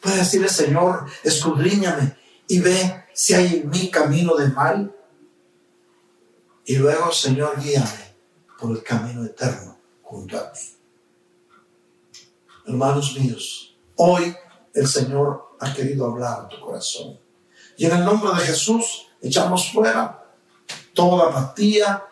[0.00, 2.16] Puedes decirle, Señor, escudriñame
[2.48, 4.92] y ve si hay en mí camino de mal.
[6.64, 8.16] Y luego, Señor, guíame
[8.58, 10.60] por el camino eterno junto a ti.
[12.66, 14.34] Hermanos míos, hoy
[14.76, 17.18] el Señor ha querido hablar a tu corazón.
[17.78, 20.22] Y en el nombre de Jesús echamos fuera
[20.92, 22.04] toda apatía,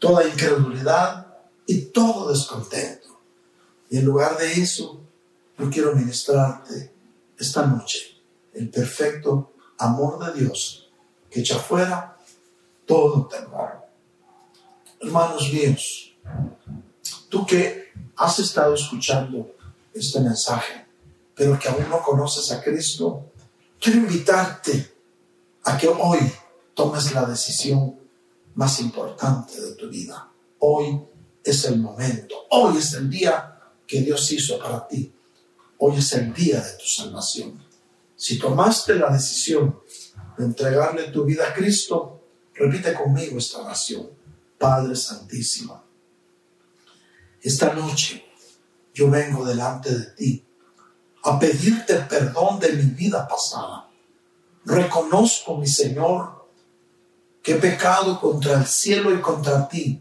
[0.00, 1.26] toda incredulidad
[1.64, 3.20] y todo descontento.
[3.88, 5.00] Y en lugar de eso,
[5.56, 6.92] yo quiero ministrarte
[7.38, 8.20] esta noche
[8.52, 10.90] el perfecto amor de Dios
[11.30, 12.16] que echa fuera
[12.84, 13.86] todo temor.
[15.00, 16.16] Hermanos míos,
[17.28, 19.54] tú que has estado escuchando
[19.94, 20.85] este mensaje,
[21.36, 23.30] pero que aún no conoces a Cristo,
[23.80, 24.94] Quiero invitarte
[25.64, 26.18] a que hoy
[26.74, 27.98] tomes la decisión
[28.54, 30.30] más importante de tu vida.
[30.60, 31.00] Hoy
[31.44, 32.34] es el momento.
[32.50, 35.12] Hoy es el día que Dios hizo para ti.
[35.78, 37.62] Hoy es el día de tu salvación.
[38.16, 39.78] Si tomaste la decisión
[40.38, 42.22] de entregarle tu vida a Cristo,
[42.54, 44.10] repite conmigo esta oración.
[44.58, 45.84] Padre Santísimo,
[47.42, 48.24] esta noche
[48.94, 50.45] yo vengo delante de ti
[51.26, 53.90] a pedirte perdón de mi vida pasada.
[54.64, 56.46] Reconozco, mi Señor,
[57.42, 60.00] que he pecado contra el cielo y contra ti,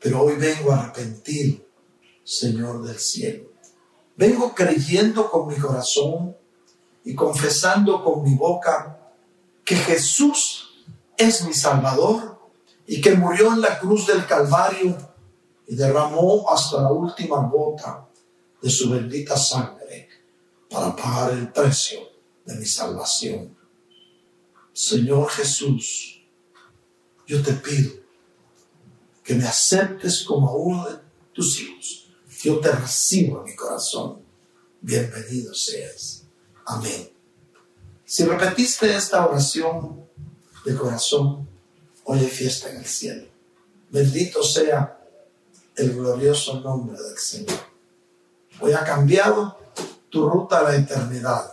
[0.00, 1.68] pero hoy vengo a arrepentir,
[2.22, 3.50] Señor del cielo.
[4.16, 6.36] Vengo creyendo con mi corazón
[7.04, 9.00] y confesando con mi boca
[9.64, 10.84] que Jesús
[11.16, 12.38] es mi Salvador
[12.86, 14.96] y que murió en la cruz del Calvario
[15.66, 18.06] y derramó hasta la última gota
[18.60, 19.81] de su bendita sangre
[20.72, 22.00] para pagar el precio
[22.46, 23.54] de mi salvación.
[24.72, 26.22] Señor Jesús,
[27.26, 27.92] yo te pido
[29.22, 30.98] que me aceptes como uno de
[31.32, 32.10] tus hijos.
[32.42, 34.22] Yo te recibo en mi corazón.
[34.80, 36.24] Bienvenido seas.
[36.66, 37.10] Amén.
[38.04, 40.04] Si repetiste esta oración
[40.64, 41.48] de corazón,
[42.04, 43.26] hoy hay fiesta en el cielo.
[43.90, 44.98] Bendito sea
[45.76, 47.60] el glorioso nombre del Señor.
[48.60, 49.61] Hoy ha cambiado
[50.12, 51.50] tu ruta a la eternidad.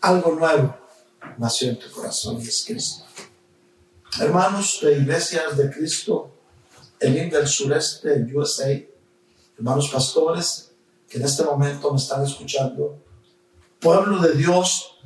[0.00, 0.76] Algo nuevo
[1.38, 3.04] nació en tu corazón y es Cristo.
[4.20, 6.32] Hermanos de iglesias de Cristo,
[6.98, 8.68] el del sureste, USA,
[9.56, 10.72] hermanos pastores
[11.08, 12.98] que en este momento me están escuchando,
[13.80, 14.96] pueblo de Dios,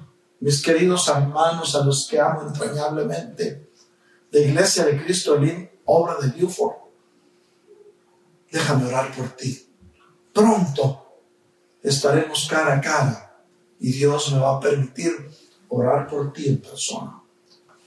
[0.41, 3.71] mis queridos hermanos a los que amo entrañablemente,
[4.33, 6.77] de Iglesia de Cristo, el obra de Buford,
[8.51, 9.69] déjame orar por ti.
[10.33, 11.06] Pronto
[11.89, 13.45] estaremos cara a cara
[13.79, 15.13] y Dios me va a permitir
[15.69, 17.23] orar por ti en persona.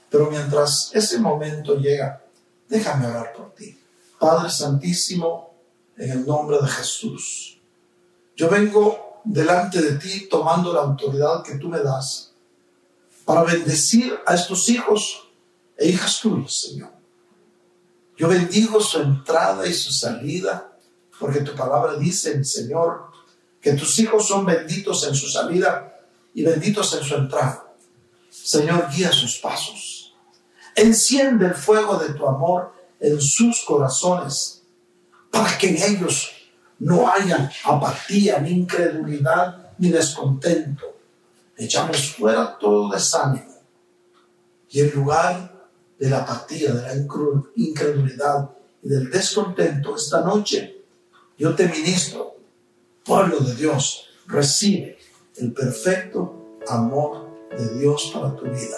[0.08, 2.22] Pero mientras ese momento llega,
[2.68, 3.78] déjame orar por ti.
[4.18, 5.54] Padre Santísimo,
[5.96, 7.60] en el nombre de Jesús,
[8.34, 12.32] yo vengo delante de ti tomando la autoridad que tú me das
[13.24, 15.28] para bendecir a estos hijos
[15.76, 16.90] e hijas tuyas, Señor.
[18.16, 20.72] Yo bendigo su entrada y su salida,
[21.18, 23.09] porque tu palabra dice, Señor,
[23.60, 26.00] que tus hijos son benditos en su salida
[26.34, 27.64] y benditos en su entrada.
[28.30, 30.14] Señor, guía sus pasos.
[30.74, 34.62] Enciende el fuego de tu amor en sus corazones
[35.30, 36.30] para que en ellos
[36.78, 40.96] no haya apatía, ni incredulidad, ni descontento.
[41.56, 43.50] Echamos fuera todo desánimo
[44.70, 45.52] y en lugar
[45.98, 46.94] de la apatía, de la
[47.56, 48.50] incredulidad
[48.82, 50.84] y del descontento, esta noche
[51.36, 52.36] yo te ministro
[53.10, 54.96] pueblo de Dios, recibe
[55.38, 57.26] el perfecto amor
[57.58, 58.76] de Dios para tu vida.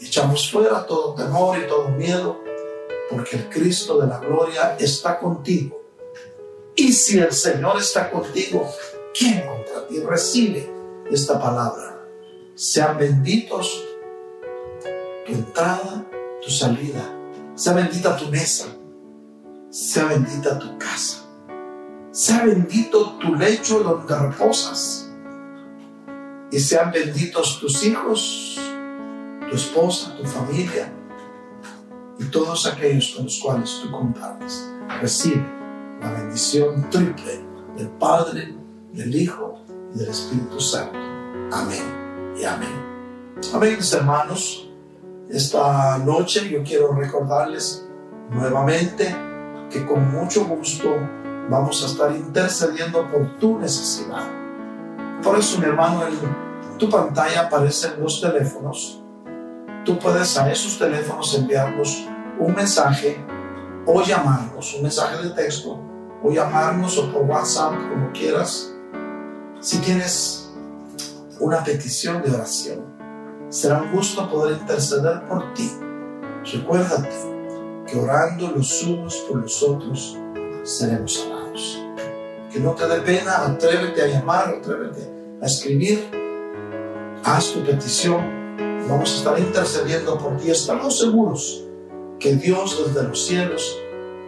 [0.00, 2.40] echamos fuera todo temor y todo miedo,
[3.10, 5.82] porque el Cristo de la gloria está contigo.
[6.74, 8.66] Y si el Señor está contigo,
[9.12, 10.00] ¿quién contra ti?
[10.00, 10.72] Recibe
[11.10, 12.02] esta palabra.
[12.54, 13.84] Sean benditos
[15.26, 16.06] tu entrada,
[16.42, 17.04] tu salida.
[17.54, 18.64] Sea bendita tu mesa.
[19.68, 21.21] Sea bendita tu casa
[22.12, 25.10] sea bendito tu lecho donde reposas.
[26.50, 28.60] Y sean benditos tus hijos,
[29.48, 30.92] tu esposa, tu familia
[32.18, 34.70] y todos aquellos con los cuales tú compartes.
[35.00, 35.42] Recibe
[36.00, 37.40] la bendición triple
[37.74, 38.54] del Padre,
[38.92, 39.64] del Hijo
[39.94, 40.98] y del Espíritu Santo.
[41.52, 42.92] Amén y amén.
[43.54, 44.70] Amén, mis hermanos.
[45.30, 47.88] Esta noche yo quiero recordarles
[48.30, 49.16] nuevamente
[49.70, 50.90] que con mucho gusto
[51.48, 54.26] vamos a estar intercediendo por tu necesidad.
[55.22, 59.02] Por eso, mi hermano, en tu pantalla aparecen los teléfonos.
[59.84, 62.06] Tú puedes a esos teléfonos enviarnos
[62.38, 63.24] un mensaje
[63.86, 65.80] o llamarnos, un mensaje de texto,
[66.22, 68.72] o llamarnos o por WhatsApp, como quieras.
[69.60, 70.52] Si tienes
[71.40, 72.84] una petición de oración,
[73.48, 75.70] será un gusto poder interceder por ti.
[76.52, 77.10] Recuérdate
[77.86, 80.18] que orando los unos por los otros,
[80.62, 81.78] seremos amados.
[82.52, 85.08] Que no te dé pena, atrévete a llamar, atrévete
[85.40, 86.08] a escribir,
[87.24, 88.42] haz tu petición.
[88.88, 90.50] Vamos a estar intercediendo por ti.
[90.50, 91.64] Estamos seguros
[92.18, 93.78] que Dios desde los cielos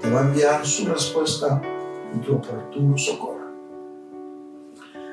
[0.01, 1.61] te va a enviar su respuesta
[2.13, 3.35] en tu oportuno socorro.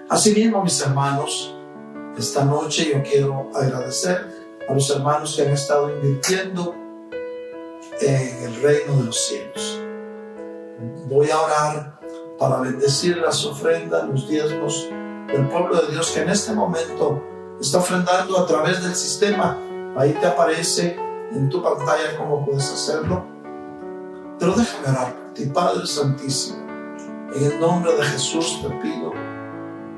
[0.10, 1.56] Asimismo, mis hermanos,
[2.18, 4.26] esta noche yo quiero agradecer
[4.68, 6.76] a los hermanos que han estado invirtiendo
[8.00, 9.81] en el reino de los cielos
[11.08, 12.00] voy a orar
[12.40, 14.88] para bendecir las ofrendas, los diezmos
[15.28, 17.22] del pueblo de Dios que en este momento
[17.60, 19.58] está ofrendando a través del sistema.
[19.96, 20.98] Ahí te aparece
[21.32, 23.24] en tu pantalla cómo puedes hacerlo.
[24.40, 26.60] Pero déjame orar ti, Padre Santísimo.
[27.36, 29.12] En el nombre de Jesús te pido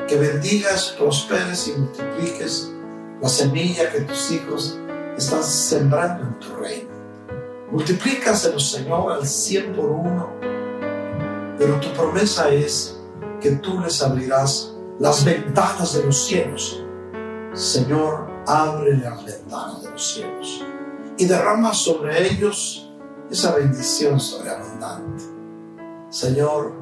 [0.07, 2.71] que bendigas, prosperes y multipliques
[3.21, 4.77] la semilla que tus hijos
[5.17, 6.89] están sembrando en tu reino.
[7.71, 10.52] Multiplícaselo, Señor, al cien por uno
[11.63, 12.99] pero tu promesa es
[13.39, 16.83] que tú les abrirás las ventanas de los cielos.
[17.53, 20.61] Señor, abre las ventanas de los cielos
[21.17, 22.91] y derrama sobre ellos
[23.31, 25.23] esa bendición sobreabundante.
[26.09, 26.73] Señor,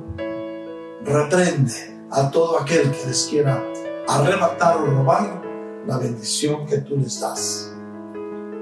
[1.06, 3.64] reprende a todo aquel que les quiera
[4.08, 5.44] arrebatar o robar
[5.86, 7.72] la bendición que tú les das.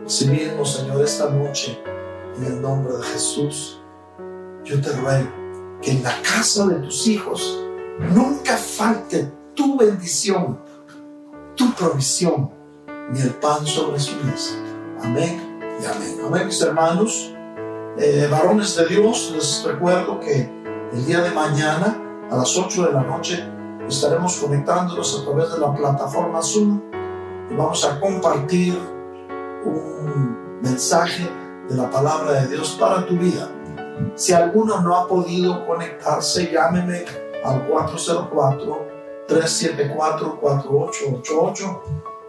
[0.05, 1.81] Asimismo, Señor, esta noche
[2.37, 3.81] En el nombre de Jesús,
[4.63, 5.39] yo te ruego
[5.81, 7.65] que en la casa de tus hijos
[8.13, 10.59] nunca falte tu bendición,
[11.55, 12.51] tu provisión,
[13.11, 14.55] ni el pan sobre su mesa.
[15.01, 16.17] Amén y amén.
[16.25, 17.33] Amén, mis hermanos.
[17.97, 20.49] Eh, varones de Dios, les recuerdo que
[20.93, 21.97] el día de mañana
[22.29, 23.43] a las 8 de la noche
[23.87, 26.81] estaremos conectándonos a través de la plataforma Zoom
[27.49, 28.77] y vamos a compartir
[29.65, 31.27] un mensaje
[31.67, 33.49] de la palabra de Dios para tu vida.
[34.15, 37.05] Si alguno no ha podido conectarse, llámeme
[37.43, 37.65] al
[39.27, 41.81] 404-374-4888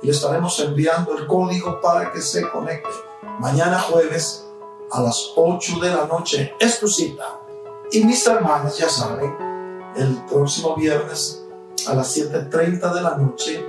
[0.03, 2.91] y le estaremos enviando el código para que se conecte.
[3.39, 4.47] Mañana jueves
[4.91, 7.39] a las 8 de la noche es tu cita.
[7.93, 9.37] Y mis hermanas ya saben,
[9.97, 11.45] el próximo viernes
[11.89, 13.65] a las 7.30 de la noche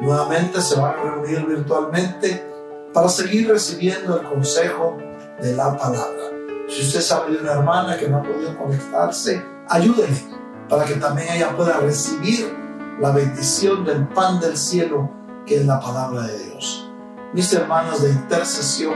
[0.00, 2.46] nuevamente se van a reunir virtualmente
[2.92, 4.96] para seguir recibiendo el consejo
[5.40, 6.37] de la palabra.
[6.68, 10.22] Si usted sabe de una hermana que no ha podido conectarse, ayúdele
[10.68, 12.54] para que también ella pueda recibir
[13.00, 15.10] la bendición del pan del cielo
[15.46, 16.90] que es la palabra de Dios.
[17.32, 18.94] Mis hermanas de intercesión,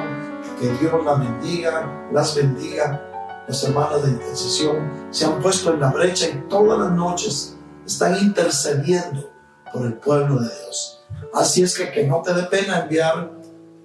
[0.61, 3.09] que Dios la bendiga, las bendiga.
[3.49, 8.19] Las hermanas de intercesión se han puesto en la brecha y todas las noches están
[8.19, 9.31] intercediendo
[9.73, 11.05] por el pueblo de Dios.
[11.32, 13.32] Así es que que no te dé pena enviar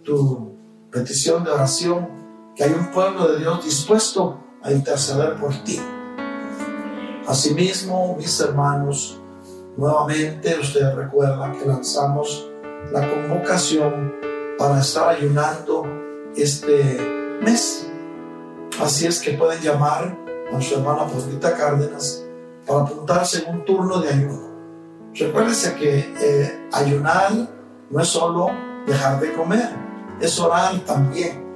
[0.03, 0.55] tu
[0.91, 2.16] petición de oración,
[2.57, 5.79] que hay un pueblo de Dios dispuesto a interceder por ti.
[7.27, 9.21] Asimismo, mis hermanos,
[9.77, 12.49] nuevamente ustedes recuerdan que lanzamos
[12.91, 14.15] la convocación
[14.57, 15.83] para estar ayunando
[16.35, 17.87] este mes.
[18.81, 20.17] Así es que pueden llamar
[20.51, 22.25] a su hermana Paulita Cárdenas
[22.65, 24.47] para apuntarse en un turno de ayuno.
[25.13, 27.31] Recuérdense que eh, ayunar
[27.89, 28.47] no es solo
[28.87, 29.69] dejar de comer,
[30.19, 31.46] es orar también.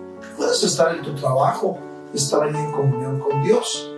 [0.41, 1.77] Puedes estar en tu trabajo,
[2.15, 3.93] estar ahí en comunión con Dios,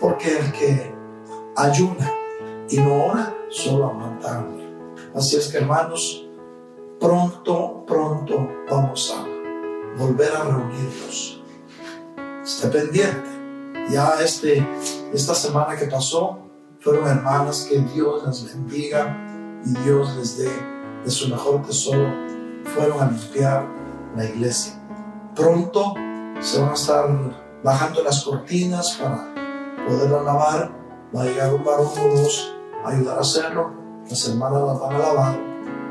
[0.00, 0.94] porque el que
[1.56, 2.08] ayuna
[2.70, 4.46] y no ora, solo aguanta.
[5.12, 6.24] Así es que hermanos,
[7.00, 11.42] pronto, pronto vamos a volver a reunirnos.
[12.44, 13.28] Esté pendiente.
[13.90, 14.64] Ya este,
[15.12, 16.38] esta semana que pasó,
[16.78, 20.52] fueron hermanas que Dios las bendiga y Dios les dé
[21.04, 22.08] de su mejor tesoro.
[22.76, 23.66] Fueron a limpiar
[24.16, 24.77] la iglesia.
[25.38, 25.94] Pronto
[26.40, 27.08] se van a estar
[27.62, 29.32] bajando las cortinas para
[29.86, 30.72] poderla lavar.
[31.14, 33.72] Va a llegar un varón o dos a ayudar a hacerlo.
[34.10, 35.40] Las hermanas las van a lavar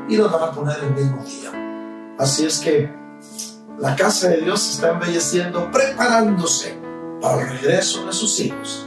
[0.06, 2.14] y las van a poner el mismo día.
[2.18, 2.92] Así es que
[3.78, 6.78] la casa de Dios está embelleciendo, preparándose
[7.22, 8.86] para el regreso de sus hijos.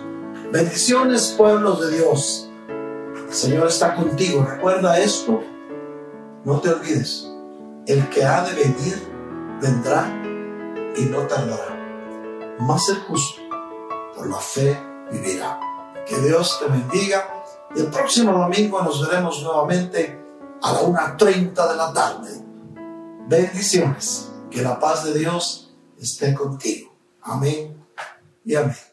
[0.52, 2.52] Bendiciones, pueblos de Dios.
[3.28, 4.46] El Señor está contigo.
[4.48, 5.42] Recuerda esto.
[6.46, 7.28] No te olvides.
[7.88, 9.02] El que ha de venir,
[9.60, 10.21] vendrá
[10.96, 11.78] y no tardará.
[12.60, 13.42] Más el justo,
[14.16, 14.78] por la fe,
[15.12, 15.60] vivirá.
[16.06, 17.44] Que Dios te bendiga.
[17.76, 20.20] El próximo domingo nos veremos nuevamente
[20.62, 22.30] a la 1.30 de la tarde.
[23.28, 24.32] Bendiciones.
[24.50, 26.94] Que la paz de Dios esté contigo.
[27.22, 27.82] Amén
[28.44, 28.91] y amén.